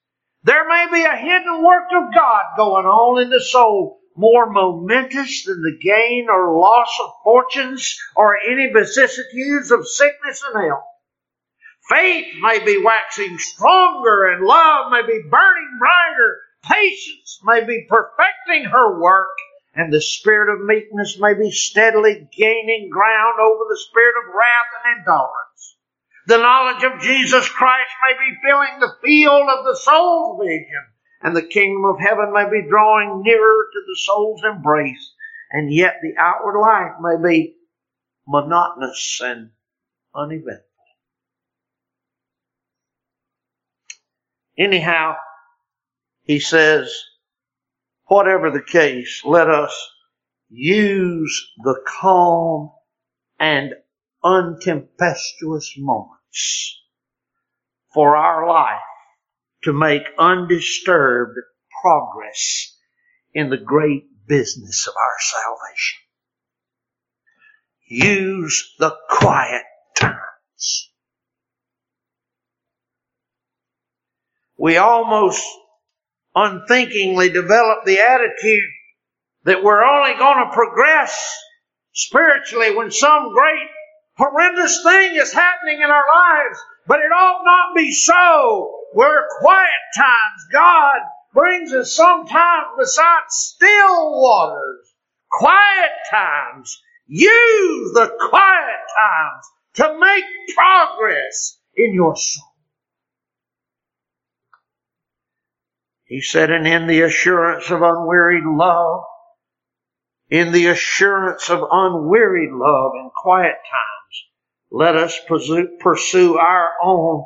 there 0.44 0.68
may 0.68 0.88
be 0.92 1.04
a 1.04 1.16
hidden 1.16 1.64
work 1.64 1.88
of 1.96 2.14
God 2.14 2.44
going 2.58 2.86
on 2.86 3.22
in 3.22 3.30
the 3.30 3.40
soul 3.40 4.02
more 4.16 4.52
momentous 4.52 5.44
than 5.46 5.62
the 5.62 5.78
gain 5.82 6.28
or 6.30 6.58
loss 6.58 6.98
of 7.02 7.12
fortunes 7.24 7.98
or 8.16 8.38
any 8.38 8.72
vicissitudes 8.72 9.72
of 9.72 9.88
sickness 9.88 10.44
and 10.54 10.66
health. 10.66 10.84
Faith 11.90 12.28
may 12.42 12.64
be 12.64 12.82
waxing 12.84 13.38
stronger 13.38 14.32
and 14.32 14.46
love 14.46 14.92
may 14.92 15.02
be 15.02 15.22
burning 15.30 15.78
brighter. 15.80 16.40
Patience 16.64 17.40
may 17.44 17.64
be 17.66 17.86
perfecting 17.90 18.66
her 18.66 19.02
work 19.02 19.36
and 19.76 19.92
the 19.92 20.02
spirit 20.02 20.54
of 20.54 20.66
meekness 20.66 21.18
may 21.20 21.34
be 21.34 21.52
steadily 21.52 22.28
gaining 22.38 22.90
ground 22.92 23.40
over 23.42 23.64
the 23.70 23.80
spirit 23.90 24.16
of 24.22 24.34
wrath 24.36 24.72
and 24.86 25.00
intolerance. 25.00 25.78
The 26.28 26.38
knowledge 26.38 26.84
of 26.84 27.02
Jesus 27.02 27.50
Christ 27.50 27.92
may 28.02 28.14
be 28.14 28.38
filling 28.48 28.80
the 28.80 28.96
field 29.04 29.50
of 29.50 29.66
the 29.66 29.76
soul's 29.76 30.40
vision, 30.40 30.86
and 31.24 31.36
the 31.36 31.42
kingdom 31.42 31.86
of 31.86 32.00
heaven 32.00 32.34
may 32.34 32.50
be 32.50 32.68
drawing 32.70 33.24
nearer 33.24 33.68
to 33.74 33.80
the 33.88 33.98
soul's 33.98 34.44
embrace, 34.44 35.14
and 35.52 35.74
yet 35.74 35.96
the 36.02 36.14
outward 36.20 36.60
life 36.60 36.92
may 37.02 37.30
be 37.30 37.56
monotonous 38.28 39.22
and 39.24 39.52
uneventful. 40.14 40.66
Anyhow, 44.58 45.16
he 46.24 46.40
says, 46.40 46.94
whatever 48.06 48.52
the 48.52 48.62
case, 48.62 49.22
let 49.26 49.50
us 49.50 49.74
use 50.50 51.52
the 51.64 51.82
calm 51.88 52.72
and 53.40 53.74
untempestuous 54.24 55.74
moments 55.78 56.82
for 57.94 58.16
our 58.16 58.48
life 58.48 58.82
to 59.64 59.74
make 59.74 60.04
undisturbed 60.18 61.38
progress 61.82 62.76
in 63.34 63.50
the 63.50 63.58
great 63.58 64.04
business 64.28 64.88
of 64.88 64.94
our 64.96 65.20
salvation. 65.20 66.00
Use 67.88 68.74
the 68.80 68.96
quiet 69.10 69.64
times. 69.96 70.92
We 74.58 74.78
almost 74.78 75.46
unthinkingly 76.36 77.30
develop 77.30 77.86
the 77.86 78.00
attitude 78.00 78.70
that 79.44 79.64
we're 79.64 79.84
only 79.84 80.18
going 80.18 80.46
to 80.46 80.54
progress 80.54 81.38
spiritually 81.94 82.76
when 82.76 82.92
some 82.92 83.34
great 83.34 83.68
horrendous 84.18 84.82
thing 84.84 85.16
is 85.16 85.34
happening 85.34 85.82
in 85.84 85.90
our 85.90 86.04
lives. 86.08 86.60
But 86.88 87.00
it 87.00 87.12
ought 87.12 87.44
not 87.46 87.76
be 87.76 87.92
so. 87.92 88.80
We're 88.94 89.28
quiet 89.40 89.70
times. 89.96 90.48
God 90.52 91.00
brings 91.34 91.74
us 91.74 91.96
sometimes 91.96 92.68
beside 92.78 93.24
still 93.30 94.22
waters. 94.22 94.94
Quiet 95.32 95.92
times. 96.12 96.82
Use 97.08 97.94
the 97.94 98.12
quiet 98.30 98.80
times 99.00 99.46
to 99.76 100.00
make 100.00 100.24
progress 100.56 101.60
in 101.76 101.94
your 101.94 102.16
soul. 102.16 102.44
He 106.06 106.22
said, 106.22 106.52
and 106.52 106.68
in 106.68 106.86
the 106.88 107.02
assurance 107.02 107.72
of 107.72 107.82
unwearied 107.82 108.44
love, 108.46 109.04
in 110.30 110.52
the 110.52 110.68
assurance 110.68 111.50
of 111.50 111.64
unwearied 111.72 112.52
love 112.52 112.92
in 112.96 113.10
quiet 113.16 113.56
times, 113.56 114.26
let 114.74 114.96
us 114.96 115.20
pursue 115.80 116.36
our 116.36 116.72
own 116.84 117.24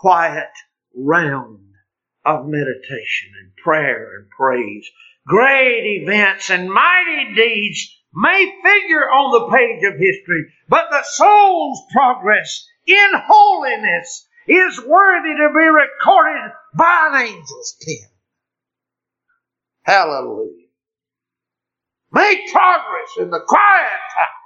quiet 0.00 0.50
round 0.96 1.60
of 2.24 2.46
meditation 2.46 3.30
and 3.40 3.54
prayer 3.62 4.18
and 4.18 4.28
praise. 4.30 4.84
Great 5.24 6.02
events 6.02 6.50
and 6.50 6.68
mighty 6.68 7.34
deeds 7.36 7.94
may 8.12 8.52
figure 8.64 9.04
on 9.04 9.32
the 9.32 9.56
page 9.56 9.84
of 9.84 10.00
history, 10.00 10.46
but 10.68 10.90
the 10.90 11.04
soul's 11.04 11.80
progress 11.92 12.66
in 12.84 13.10
holiness 13.14 14.26
is 14.48 14.82
worthy 14.84 15.36
to 15.36 15.50
be 15.54 15.68
recorded 15.68 16.52
by 16.76 17.10
an 17.12 17.28
angel's 17.28 17.76
pen. 17.80 18.10
Hallelujah. 19.82 20.66
Make 22.10 22.50
progress 22.50 23.18
in 23.18 23.30
the 23.30 23.40
quiet 23.46 24.00
times. 24.16 24.37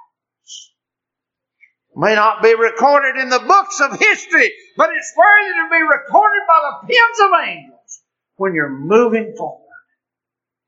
May 1.95 2.15
not 2.15 2.41
be 2.41 2.55
recorded 2.55 3.17
in 3.21 3.29
the 3.29 3.39
books 3.39 3.79
of 3.79 3.99
history, 3.99 4.51
but 4.77 4.89
it's 4.95 5.13
worthy 5.15 5.53
to 5.53 5.69
be 5.71 5.81
recorded 5.83 6.41
by 6.47 6.59
the 6.63 6.87
pens 6.87 7.19
of 7.21 7.47
angels 7.47 8.01
when 8.37 8.53
you're 8.55 8.69
moving 8.69 9.35
forward 9.37 9.61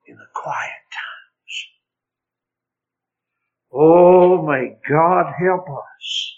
in 0.07 0.17
the 0.17 0.27
quiet 0.35 0.69
times. 0.93 1.67
Oh, 3.73 4.43
may 4.45 4.77
God 4.87 5.33
help 5.39 5.67
us. 5.69 6.35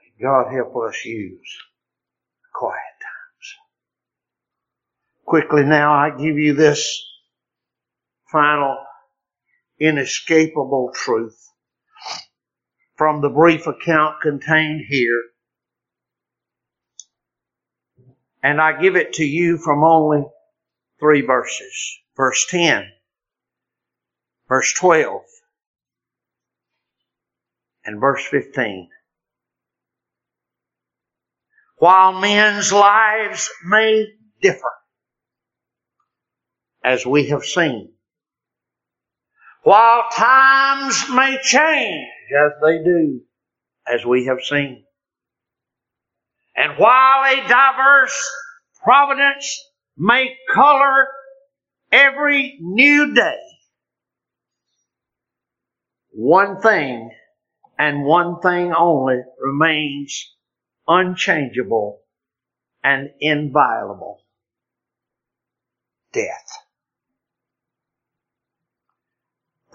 May 0.00 0.24
God 0.24 0.52
help 0.52 0.74
us 0.88 1.04
use 1.04 1.58
quiet 2.54 2.74
times. 2.74 3.54
Quickly 5.26 5.64
now, 5.64 5.92
I 5.94 6.10
give 6.10 6.38
you 6.38 6.54
this 6.54 7.04
final 8.32 8.76
inescapable 9.80 10.92
truth 10.94 11.52
from 12.96 13.20
the 13.20 13.28
brief 13.28 13.66
account 13.66 14.20
contained 14.20 14.84
here. 14.88 15.22
And 18.42 18.60
I 18.60 18.80
give 18.80 18.96
it 18.96 19.14
to 19.14 19.24
you 19.24 19.58
from 19.58 19.84
only 19.84 20.24
three 21.00 21.22
verses. 21.22 21.98
Verse 22.16 22.46
10, 22.50 22.84
verse 24.48 24.74
12, 24.74 25.22
and 27.84 28.00
verse 28.00 28.24
15. 28.24 28.88
While 31.76 32.20
men's 32.20 32.72
lives 32.72 33.48
may 33.64 34.06
differ, 34.42 34.72
as 36.82 37.06
we 37.06 37.28
have 37.28 37.44
seen. 37.44 37.92
While 39.62 40.08
times 40.14 41.08
may 41.10 41.38
change 41.42 42.08
as 42.32 42.52
they 42.62 42.78
do, 42.82 43.20
as 43.86 44.04
we 44.04 44.26
have 44.26 44.42
seen. 44.42 44.84
And 46.56 46.78
while 46.78 47.24
a 47.24 47.48
diverse 47.48 48.30
providence 48.82 49.64
may 49.96 50.36
color 50.52 51.08
every 51.92 52.58
new 52.60 53.14
day, 53.14 53.38
one 56.10 56.60
thing 56.60 57.10
and 57.78 58.04
one 58.04 58.40
thing 58.40 58.72
only 58.74 59.22
remains 59.38 60.34
unchangeable 60.88 62.00
and 62.82 63.10
inviolable 63.20 64.24
death. 66.12 66.67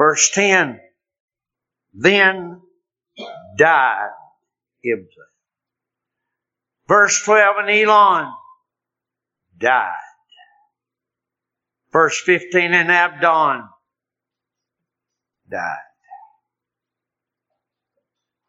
Verse 0.04 0.32
10 0.32 0.82
Then 1.94 2.60
died 3.58 4.10
Ibzan. 4.86 5.32
Verse 6.90 7.24
12 7.24 7.56
and 7.60 7.70
Elon 7.70 8.34
died. 9.58 9.94
Verse 11.94 12.20
15 12.20 12.74
and 12.74 12.92
Abdon 12.92 13.70
died. 15.50 15.78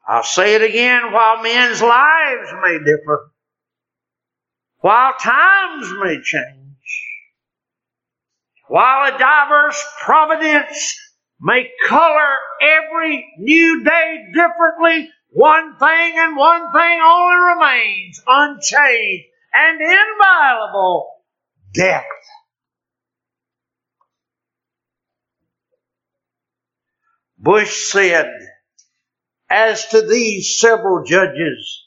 I'll 0.09 0.25
say 0.25 0.57
it 0.57 0.63
again 0.63 1.13
while 1.13 1.41
men's 1.41 1.81
lives 1.81 2.51
may 2.65 2.79
differ, 2.81 3.31
while 4.79 5.13
times 5.21 5.95
may 6.03 6.21
change, 6.21 7.07
while 8.67 9.15
a 9.15 9.17
diverse 9.17 9.87
providence 10.03 10.99
may 11.41 11.71
color 11.87 12.31
every 12.61 13.33
new 13.39 13.85
day 13.85 14.27
differently. 14.33 15.11
One 15.31 15.77
thing 15.79 16.13
and 16.17 16.37
one 16.37 16.73
thing 16.73 17.01
only 17.05 17.37
remains 17.55 18.23
unchanged 18.27 19.25
and 19.53 19.81
inviolable 19.81 21.11
death. 21.73 22.05
Bush 27.39 27.91
said, 27.91 28.33
as 29.51 29.87
to 29.89 30.01
these 30.01 30.59
several 30.59 31.05
judges, 31.05 31.85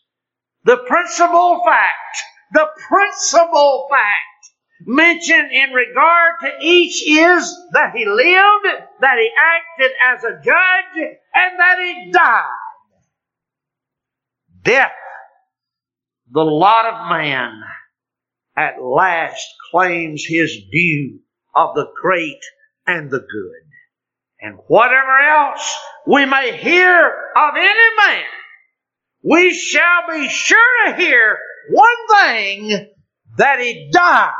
the 0.64 0.78
principal 0.78 1.64
fact, 1.66 2.18
the 2.54 2.68
principal 2.88 3.88
fact 3.89 4.37
mentioned 4.86 5.52
in 5.52 5.72
regard 5.72 6.36
to 6.42 6.52
each 6.62 7.02
is 7.08 7.56
that 7.74 7.94
he 7.96 8.06
lived, 8.06 8.84
that 9.02 9.18
he 9.18 9.30
acted 9.56 9.92
as 10.04 10.24
a 10.24 10.42
judge, 10.44 11.18
and 11.34 11.60
that 11.60 11.80
he 11.80 12.12
died. 12.12 12.44
Death, 14.64 14.92
the 16.32 16.44
lot 16.44 16.86
of 16.86 17.10
man, 17.10 17.62
at 18.56 18.82
last 18.82 19.46
claims 19.72 20.26
his 20.26 20.58
due 20.72 21.20
of 21.56 21.76
the 21.76 21.88
great 22.02 22.44
and 22.86 23.10
the 23.10 23.20
good. 23.20 23.64
And 24.40 24.60
whatever 24.68 25.20
else 25.20 25.76
we 26.06 26.26
may 26.26 26.58
hear 26.58 27.08
of 27.36 27.54
any 27.56 27.96
man, 27.98 28.26
we 29.24 29.54
shall 29.54 30.08
be 30.12 30.30
sure 30.30 30.88
to 30.88 30.96
hear 30.96 31.38
one 31.72 32.08
thing 32.24 32.88
that 33.38 33.60
he 33.60 33.90
died 33.92 34.34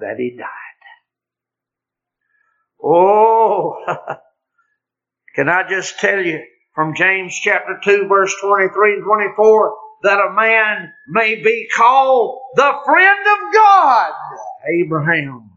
that 0.00 0.16
he 0.18 0.36
died. 0.36 0.46
Oh, 2.82 3.76
can 5.34 5.48
I 5.48 5.68
just 5.68 5.98
tell 5.98 6.24
you 6.24 6.40
from 6.74 6.94
James 6.94 7.38
chapter 7.42 7.78
2 7.82 8.06
verse 8.08 8.34
23 8.40 8.94
and 8.94 9.04
24 9.04 9.76
that 10.02 10.18
a 10.18 10.32
man 10.32 10.92
may 11.08 11.42
be 11.42 11.68
called 11.74 12.40
the 12.54 12.72
friend 12.84 13.26
of 13.26 13.54
God, 13.54 14.12
Abraham. 14.80 15.50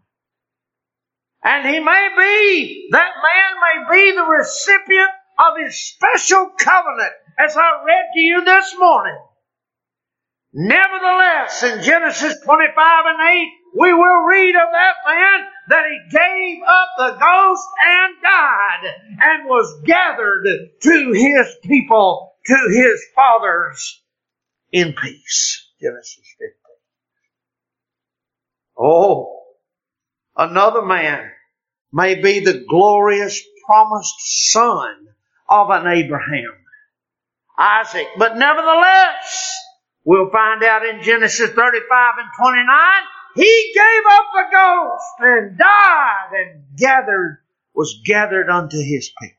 And 1.44 1.68
he 1.68 1.80
may 1.80 2.10
be, 2.18 2.90
that 2.92 3.12
man 3.24 3.90
may 3.90 3.96
be 3.96 4.16
the 4.16 4.24
recipient 4.24 5.10
of 5.40 5.58
his 5.64 5.80
special 5.80 6.50
covenant, 6.58 7.14
as 7.40 7.56
I 7.56 7.84
read 7.86 8.06
to 8.14 8.20
you 8.20 8.46
this 8.46 8.76
morning. 8.78 9.18
Nevertheless, 10.54 11.64
in 11.64 11.82
Genesis 11.84 12.40
25 12.44 13.04
and 13.08 13.30
8, 13.30 13.48
we 13.74 13.94
will 13.94 14.26
read 14.26 14.56
of 14.56 14.70
that 14.72 14.96
man 15.08 15.48
that 15.70 15.86
he 15.90 16.18
gave 16.18 16.64
up 16.68 16.90
the 16.98 17.18
ghost 17.20 17.68
and 17.86 18.16
died 18.22 18.94
and 19.22 19.48
was 19.48 19.82
gathered 19.86 20.46
to 20.82 21.12
his 21.14 21.56
people, 21.64 22.36
to 22.46 22.68
his 22.70 23.02
fathers 23.16 24.02
in 24.72 24.94
peace. 24.94 25.70
Genesis 25.82 26.36
15. 26.40 26.50
Oh, 28.78 29.44
another 30.36 30.82
man 30.82 31.32
may 31.94 32.16
be 32.16 32.40
the 32.40 32.66
glorious 32.68 33.42
promised 33.66 34.52
son 34.52 35.08
of 35.50 35.70
an 35.70 35.88
Abraham, 35.88 36.56
Isaac. 37.58 38.08
But 38.18 38.38
nevertheless, 38.38 39.54
we'll 40.04 40.30
find 40.32 40.64
out 40.64 40.86
in 40.86 41.04
Genesis 41.04 41.52
35 41.52 42.14
and 42.20 42.30
29, 42.38 42.68
he 43.36 43.74
gave 43.76 44.04
up 44.12 44.26
the 44.34 44.44
ghost 44.52 45.06
and 45.20 45.58
died 45.58 46.30
and 46.34 46.64
gathered, 46.78 47.40
was 47.76 48.02
gathered 48.06 48.50
unto 48.50 48.78
his 48.78 49.12
people. 49.22 49.36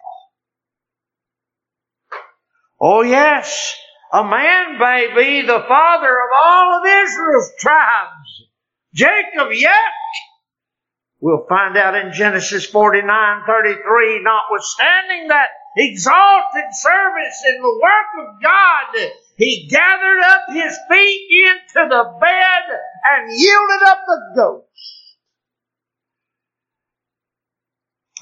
Oh 2.80 3.03
yes, 3.03 3.76
a 4.12 4.24
man 4.24 4.78
may 4.78 5.09
be 5.16 5.47
the 5.47 5.64
father 5.68 6.11
of 6.11 6.30
all 6.45 6.80
of 6.80 6.86
Israel's 6.86 7.53
tribes. 7.61 8.43
Jacob 8.95 9.53
yet 9.53 9.80
We'll 11.20 11.47
find 11.51 11.76
out 11.78 11.97
in 11.97 12.14
Genesis 12.14 12.66
49, 12.68 13.43
33, 13.49 14.22
notwithstanding 14.22 15.28
that 15.30 15.49
exalted 15.77 16.64
service 16.73 17.43
in 17.49 17.62
the 17.62 17.81
work 17.83 18.29
of 18.29 18.43
God, 18.43 19.11
he 19.37 19.68
gathered 19.70 20.20
up 20.25 20.43
his 20.51 20.79
feet 20.91 21.29
into 21.31 21.89
the 21.89 22.05
bed 22.20 22.79
and 23.05 23.33
yielded 23.33 23.83
up 23.87 23.99
the 24.07 24.33
ghost. 24.37 24.66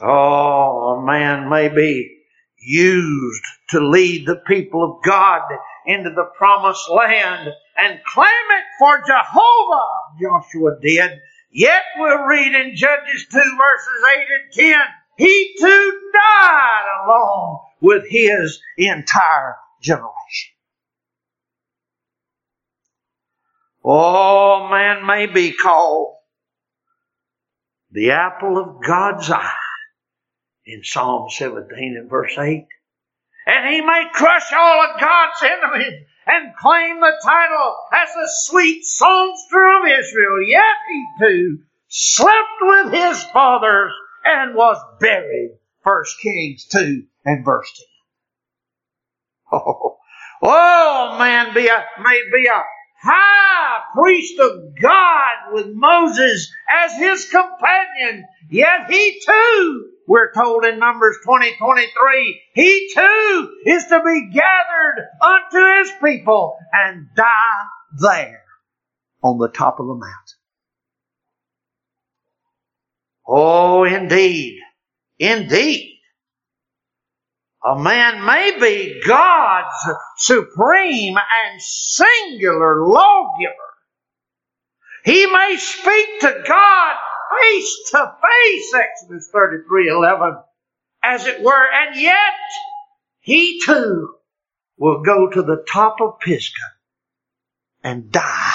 Oh, 0.02 0.98
a 0.98 1.06
man 1.06 1.48
may 1.50 1.68
be 1.68 2.20
used 2.58 3.44
to 3.70 3.80
lead 3.80 4.26
the 4.26 4.42
people 4.46 4.84
of 4.84 5.02
God 5.04 5.42
into 5.86 6.10
the 6.10 6.30
promised 6.36 6.88
land 6.90 7.48
and 7.76 8.00
claim 8.04 8.26
it 8.26 8.64
for 8.78 9.02
Jehovah, 9.06 9.88
Joshua 10.20 10.78
did. 10.80 11.18
Yet 11.50 11.82
we'll 11.98 12.24
read 12.24 12.54
in 12.54 12.76
Judges 12.76 13.26
2 13.30 13.38
verses 13.38 14.04
8 14.14 14.18
and 14.20 14.52
10, 14.72 14.80
he 15.20 15.54
too 15.60 16.00
died 16.14 16.84
along 17.04 17.60
with 17.82 18.04
his 18.08 18.58
entire 18.78 19.56
generation. 19.82 20.54
Oh, 23.84 24.68
man 24.70 25.04
may 25.06 25.26
be 25.26 25.52
called 25.52 26.16
the 27.90 28.12
apple 28.12 28.56
of 28.56 28.82
God's 28.82 29.30
eye 29.30 29.52
in 30.64 30.82
Psalm 30.84 31.28
17 31.28 31.96
and 31.98 32.08
verse 32.08 32.38
8. 32.38 32.66
And 33.46 33.74
he 33.74 33.82
may 33.82 34.04
crush 34.14 34.52
all 34.54 34.86
of 34.86 35.00
God's 35.00 35.42
enemies 35.42 36.06
and 36.26 36.56
claim 36.56 37.00
the 37.00 37.20
title 37.22 37.76
as 37.92 38.08
the 38.14 38.28
sweet 38.44 38.84
songster 38.84 39.68
of 39.80 39.86
Israel. 39.86 40.42
Yet 40.46 40.62
he 40.88 41.06
too 41.20 41.58
slept 41.88 42.60
with 42.62 42.92
his 42.92 43.22
fathers 43.24 43.92
and 44.24 44.54
was 44.54 44.76
buried. 45.00 45.58
First 45.82 46.16
Kings 46.20 46.66
2 46.66 47.04
and 47.24 47.44
verse 47.44 47.70
10. 49.52 49.60
Oh, 49.60 49.98
oh 50.42 51.16
man 51.18 51.54
be 51.54 51.66
a, 51.66 51.84
may 52.02 52.20
be 52.32 52.46
a 52.46 52.62
high 53.02 53.80
priest 53.94 54.38
of 54.38 54.78
God 54.80 55.52
with 55.52 55.68
Moses 55.72 56.52
as 56.68 56.96
his 56.96 57.28
companion. 57.30 58.26
Yet 58.50 58.90
he 58.90 59.22
too 59.24 59.90
we're 60.10 60.32
told 60.32 60.64
in 60.64 60.80
Numbers 60.80 61.18
20, 61.24 61.56
23, 61.56 62.42
he 62.54 62.90
too 62.92 63.50
is 63.66 63.84
to 63.86 64.02
be 64.04 64.30
gathered 64.34 65.08
unto 65.22 65.78
his 65.78 65.92
people 66.02 66.56
and 66.72 67.06
die 67.14 67.64
there 68.00 68.42
on 69.22 69.38
the 69.38 69.48
top 69.48 69.78
of 69.78 69.86
the 69.86 69.94
mountain. 69.94 70.39
Oh, 73.32 73.84
indeed. 73.84 74.58
Indeed. 75.20 76.00
A 77.64 77.78
man 77.78 78.24
may 78.24 78.58
be 78.58 79.00
God's 79.06 79.88
supreme 80.16 81.16
and 81.16 81.62
singular 81.62 82.84
lawgiver. 82.84 83.54
He 85.04 85.26
may 85.26 85.56
speak 85.58 86.20
to 86.20 86.42
God 86.44 86.96
face 87.40 87.90
to 87.92 88.16
face, 88.20 88.74
Exodus 88.74 89.30
33 89.32 89.90
11, 89.90 90.38
as 91.04 91.26
it 91.26 91.40
were, 91.40 91.66
and 91.72 92.00
yet 92.00 92.34
he 93.20 93.60
too 93.64 94.16
will 94.76 95.02
go 95.02 95.30
to 95.30 95.42
the 95.42 95.64
top 95.70 96.00
of 96.00 96.18
Pisgah 96.18 96.74
and 97.84 98.10
die, 98.10 98.54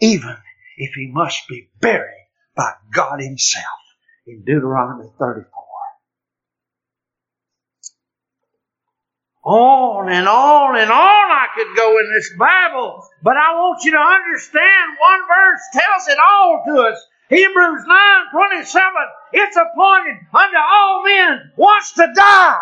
even 0.00 0.38
if 0.78 0.94
he 0.94 1.10
must 1.12 1.46
be 1.46 1.68
buried 1.78 2.25
by 2.56 2.72
God 2.92 3.20
Himself 3.20 3.64
in 4.26 4.42
Deuteronomy 4.44 5.10
34. 5.18 5.46
On 9.44 10.08
and 10.10 10.28
on 10.28 10.76
and 10.76 10.90
on 10.90 11.30
I 11.30 11.46
could 11.56 11.76
go 11.76 11.98
in 11.98 12.12
this 12.14 12.32
Bible, 12.38 13.06
but 13.22 13.36
I 13.36 13.54
want 13.54 13.84
you 13.84 13.92
to 13.92 13.98
understand 13.98 14.98
one 15.00 15.20
verse 15.28 15.60
tells 15.72 16.08
it 16.08 16.18
all 16.18 16.62
to 16.66 16.82
us. 16.82 17.06
Hebrews 17.28 17.84
9 17.86 18.24
27, 18.32 18.92
it's 19.34 19.56
appointed 19.56 20.16
unto 20.34 20.56
all 20.56 21.04
men 21.04 21.52
once 21.56 21.92
to 21.94 22.12
die. 22.14 22.58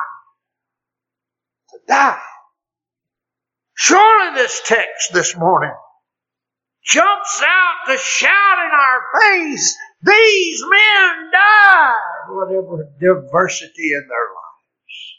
To 1.70 1.78
die. 1.88 2.20
Surely 3.74 4.34
this 4.34 4.62
text 4.66 5.12
this 5.12 5.36
morning 5.36 5.72
jumps 6.84 7.42
out 7.42 7.92
to 7.92 7.98
shout 7.98 8.58
in 8.64 8.70
our 8.72 9.20
face, 9.20 9.76
these 10.02 10.62
men 10.62 11.30
died, 11.32 11.94
whatever 12.28 12.90
diversity 13.00 13.92
in 13.92 14.06
their 14.08 14.28
lives. 14.34 15.14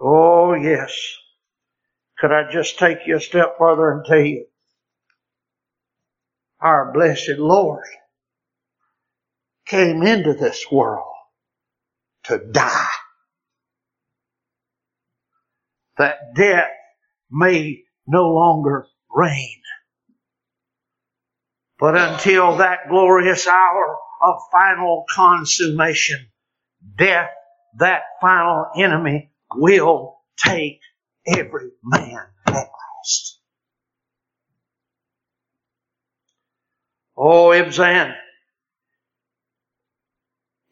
Oh 0.00 0.54
yes. 0.54 0.94
Could 2.18 2.32
I 2.32 2.50
just 2.52 2.78
take 2.78 2.98
you 3.06 3.16
a 3.16 3.20
step 3.20 3.56
further 3.58 3.90
and 3.92 4.04
tell 4.04 4.20
you 4.20 4.44
our 6.60 6.92
blessed 6.92 7.38
Lord 7.38 7.86
came 9.66 10.02
into 10.02 10.34
this 10.34 10.66
world 10.70 11.06
to 12.24 12.38
die. 12.38 12.86
That 15.96 16.34
death 16.34 16.70
may 17.30 17.84
no 18.06 18.28
longer 18.28 18.86
reign. 19.14 19.59
But 21.80 21.96
until 21.96 22.58
that 22.58 22.90
glorious 22.90 23.46
hour 23.48 23.96
of 24.22 24.36
final 24.52 25.06
consummation, 25.10 26.26
death, 26.98 27.30
that 27.78 28.02
final 28.20 28.66
enemy, 28.76 29.30
will 29.54 30.20
take 30.36 30.80
every 31.26 31.70
man 31.82 32.20
at 32.46 32.52
last. 32.54 33.40
Oh, 37.16 37.48
Ibzan, 37.48 38.14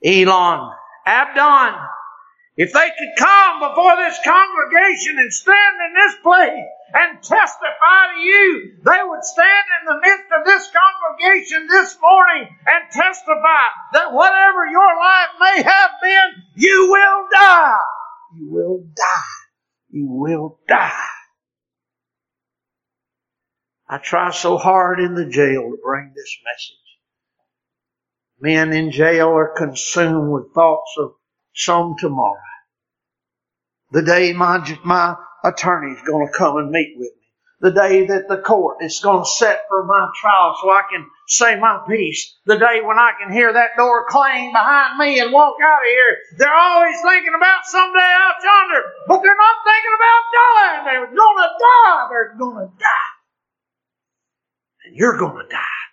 Elon, 0.05 0.73
Abdon, 1.07 1.75
if 2.59 2.73
they 2.73 2.91
could 2.99 3.15
come 3.17 3.61
before 3.61 3.95
this 3.97 4.19
congregation 4.25 5.17
and 5.17 5.33
stand 5.33 5.77
in 5.87 5.95
this 5.95 6.17
place 6.25 6.67
and 6.93 7.23
testify 7.23 8.01
to 8.17 8.21
you, 8.21 8.83
they 8.85 8.99
would 9.05 9.23
stand 9.23 9.67
in 9.79 9.87
the 9.87 10.01
midst 10.03 10.27
of 10.37 10.45
this 10.45 10.69
congregation 10.75 11.69
this 11.69 11.97
morning 12.03 12.49
and 12.67 12.91
testify 12.91 13.65
that 13.93 14.13
whatever 14.13 14.67
your 14.67 14.99
life 14.99 15.29
may 15.41 15.63
have 15.63 15.91
been, 16.03 16.43
you 16.57 16.89
will 16.91 17.29
die. 17.33 17.77
You 18.35 18.51
will 18.51 18.85
die. 18.93 19.39
You 19.91 20.07
will 20.09 20.59
die. 20.67 21.07
I 23.89 23.99
try 23.99 24.33
so 24.33 24.59
hard 24.59 24.99
in 24.99 25.15
the 25.15 25.27
jail 25.27 25.63
to 25.63 25.79
bring 25.81 26.13
this 26.13 26.37
message. 26.45 26.75
Men 28.41 28.73
in 28.73 28.91
jail 28.91 29.29
are 29.29 29.55
consumed 29.57 30.33
with 30.33 30.53
thoughts 30.55 30.97
of 30.99 31.13
some 31.59 31.97
tomorrow. 31.99 32.39
The 33.91 34.03
day 34.03 34.33
my, 34.33 34.59
my 34.85 35.17
attorney's 35.45 36.01
gonna 36.07 36.31
come 36.31 36.57
and 36.59 36.71
meet 36.71 36.95
with 36.97 37.11
me. 37.11 37.23
The 37.61 37.73
day 37.73 38.07
that 38.07 38.29
the 38.29 38.39
court 38.39 38.79
is 38.83 39.01
gonna 39.01 39.25
set 39.27 39.63
for 39.69 39.85
my 39.85 40.09
trial 40.21 40.57
so 40.61 40.71
I 40.71 40.83
can 40.89 41.07
say 41.27 41.59
my 41.59 41.83
piece. 41.89 42.37
The 42.47 42.59
day 42.59 42.81
when 42.85 42.99
I 42.99 43.13
can 43.21 43.33
hear 43.33 43.53
that 43.53 43.77
door 43.77 44.07
clang 44.09 44.53
behind 44.53 44.99
me 44.99 45.19
and 45.19 45.33
walk 45.33 45.57
out 45.61 45.83
of 45.83 45.89
here. 45.89 46.17
They're 46.39 46.55
always 46.55 46.97
thinking 47.03 47.35
about 47.37 47.65
someday 47.65 47.99
out 47.99 48.35
yonder, 48.45 48.85
but 49.09 49.23
they're 49.23 49.35
not 49.35 49.57
thinking 49.67 49.97
about 49.99 50.23
dying. 50.39 50.85
They're 50.85 51.17
gonna 51.17 51.49
die. 51.59 52.07
They're 52.11 52.35
gonna 52.39 52.71
die. 52.79 53.11
And 54.85 54.95
you're 54.97 55.19
gonna 55.19 55.49
die. 55.51 55.88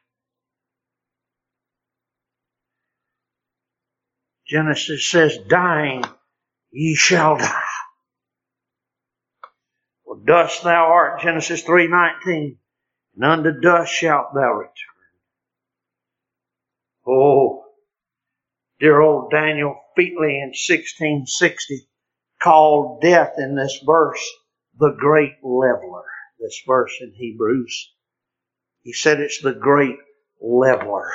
Genesis 4.48 5.10
says, 5.10 5.38
dying 5.48 6.04
ye 6.72 6.96
shall 6.96 7.38
die. 7.38 7.62
For 10.04 10.18
dust 10.26 10.64
thou 10.64 10.86
art, 10.86 11.22
Genesis 11.22 11.64
3.19, 11.64 12.58
and 13.16 13.26
unto 13.26 13.60
dust 13.60 13.92
shalt 13.92 14.34
thou 14.34 14.54
return. 14.54 14.72
Oh, 17.08 17.66
dear 18.80 19.00
old 19.00 19.32
Daniel 19.32 19.80
Featley 19.98 20.42
in 20.42 20.50
1660 20.50 21.88
called 22.42 23.02
death 23.02 23.34
in 23.38 23.56
this 23.56 23.82
verse 23.86 24.24
the 24.78 24.92
great 24.92 25.34
leveler. 25.44 26.04
This 26.40 26.62
verse 26.68 26.94
in 27.02 27.14
Hebrews. 27.16 27.92
He 28.82 28.94
said 28.94 29.20
it's 29.20 29.42
the 29.42 29.54
great 29.54 29.98
leveler. 30.42 31.12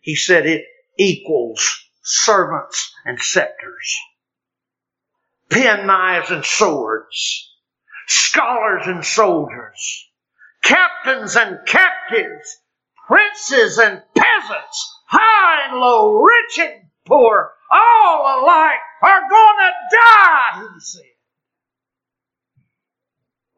He 0.00 0.14
said 0.14 0.46
it 0.46 0.64
equals 0.96 1.90
servants 2.02 2.94
and 3.04 3.18
scepters, 3.18 3.96
penknives 5.50 6.30
and 6.30 6.44
swords, 6.44 7.50
scholars 8.06 8.82
and 8.86 9.04
soldiers, 9.04 10.08
captains 10.62 11.36
and 11.36 11.58
captives, 11.66 12.58
princes 13.06 13.78
and 13.78 14.02
peasants, 14.16 15.00
high 15.06 15.68
and 15.68 15.80
low, 15.80 16.22
rich 16.22 16.58
and 16.58 16.82
poor, 17.06 17.52
all 17.70 18.42
alike 18.42 18.80
are 19.02 19.20
gonna 19.28 19.70
die, 19.90 20.68
he 20.74 20.80
said. 20.80 21.02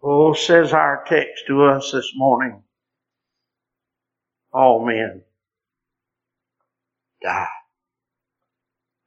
Oh, 0.02 0.34
says 0.34 0.72
our 0.72 1.02
text 1.06 1.44
to 1.46 1.64
us 1.64 1.90
this 1.92 2.12
morning, 2.14 2.62
all 4.52 4.84
men 4.84 5.22
die. 7.22 7.48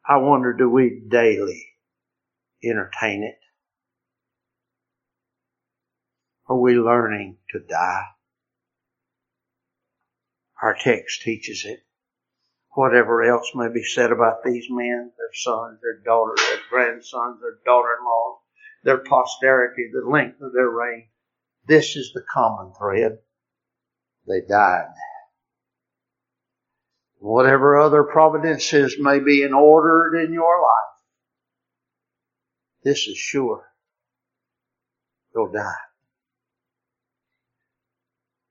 I 0.10 0.18
wonder, 0.18 0.54
do 0.54 0.70
we 0.70 1.04
daily 1.10 1.68
entertain 2.64 3.24
it? 3.24 3.40
Are 6.48 6.58
we 6.58 6.76
learning 6.76 7.38
to 7.52 7.60
die? 7.60 8.04
Our 10.62 10.76
text 10.76 11.24
teaches 11.24 11.66
it. 11.66 11.80
Whatever 12.72 13.22
else 13.24 13.52
may 13.54 13.68
be 13.68 13.84
said 13.84 14.12
about 14.12 14.44
these 14.46 14.68
men, 14.70 15.12
their 15.18 15.34
sons, 15.34 15.80
their 15.82 16.00
daughters, 16.06 16.40
their 16.48 16.60
grandsons, 16.70 17.42
their 17.42 17.60
daughter-in-laws, 17.66 18.40
their 18.84 19.00
posterity, 19.00 19.90
the 19.92 20.10
length 20.10 20.40
of 20.42 20.54
their 20.54 20.70
reign, 20.70 21.10
this 21.68 21.98
is 21.98 22.14
the 22.14 22.24
common 22.34 22.72
thread. 22.80 23.18
They 24.26 24.42
died 24.48 24.88
whatever 27.20 27.80
other 27.80 28.04
providences 28.04 28.96
may 29.00 29.20
be 29.20 29.44
in 29.44 29.54
order 29.54 30.18
in 30.20 30.34
your 30.34 30.62
life, 30.62 31.04
this 32.84 33.08
is 33.08 33.18
sure. 33.18 33.66
You'll 35.34 35.52
die. 35.52 35.74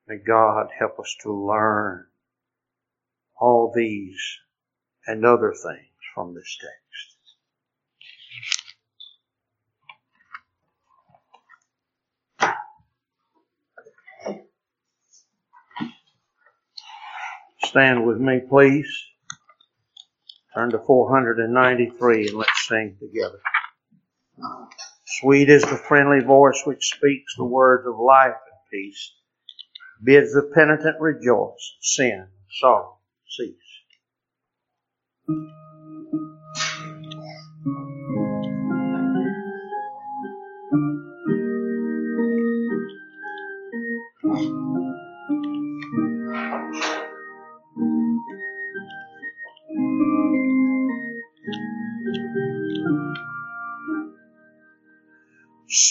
May 0.08 0.18
God 0.18 0.68
help 0.78 1.00
us 1.00 1.16
to 1.22 1.32
learn 1.32 2.06
all 3.40 3.72
these 3.74 4.20
and 5.06 5.24
other 5.24 5.52
things 5.52 5.90
from 6.14 6.34
this 6.34 6.58
text. 6.60 6.85
Stand 17.66 18.06
with 18.06 18.18
me, 18.18 18.40
please. 18.48 18.88
Turn 20.54 20.70
to 20.70 20.78
493 20.78 22.28
and 22.28 22.38
let's 22.38 22.68
sing 22.68 22.96
together. 23.00 23.40
Sweet 25.04 25.48
is 25.48 25.62
the 25.62 25.76
friendly 25.76 26.20
voice 26.20 26.62
which 26.64 26.86
speaks 26.94 27.34
the 27.36 27.44
words 27.44 27.86
of 27.86 27.98
life 27.98 28.34
and 28.34 28.60
peace, 28.70 29.12
bids 30.02 30.32
the 30.32 30.50
penitent 30.54 31.00
rejoice, 31.00 31.76
sin, 31.80 32.28
sorrow 32.60 32.98
cease. 33.28 33.54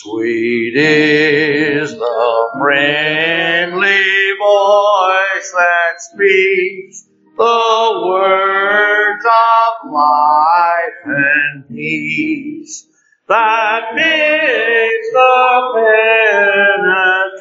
Sweet 0.06 0.78
is 0.78 1.98
the 1.98 2.50
friendly 2.60 4.04
voice 4.38 5.52
that 5.56 5.98
speaks 5.98 7.10
the 7.36 8.02
words 8.06 9.26
of 9.26 9.92
life 9.92 11.06
and 11.06 11.68
peace 11.70 12.86
that 13.28 13.96
makes 13.96 15.10
the 15.12 15.74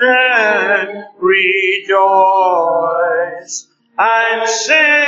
penitent 0.01 1.07
rejoice 1.21 1.95
and 3.99 4.49
sin 4.49 5.03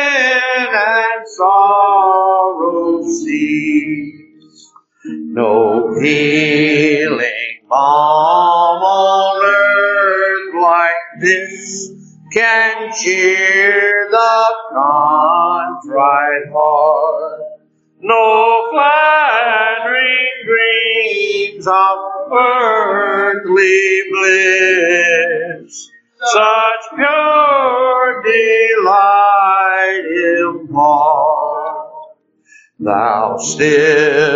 earthly 23.46 24.02
bliss, 24.10 25.90
such 26.32 26.84
pure 26.96 28.22
delight 28.22 30.04
impart. 30.40 31.76
Thou 32.78 33.38
still 33.38 34.35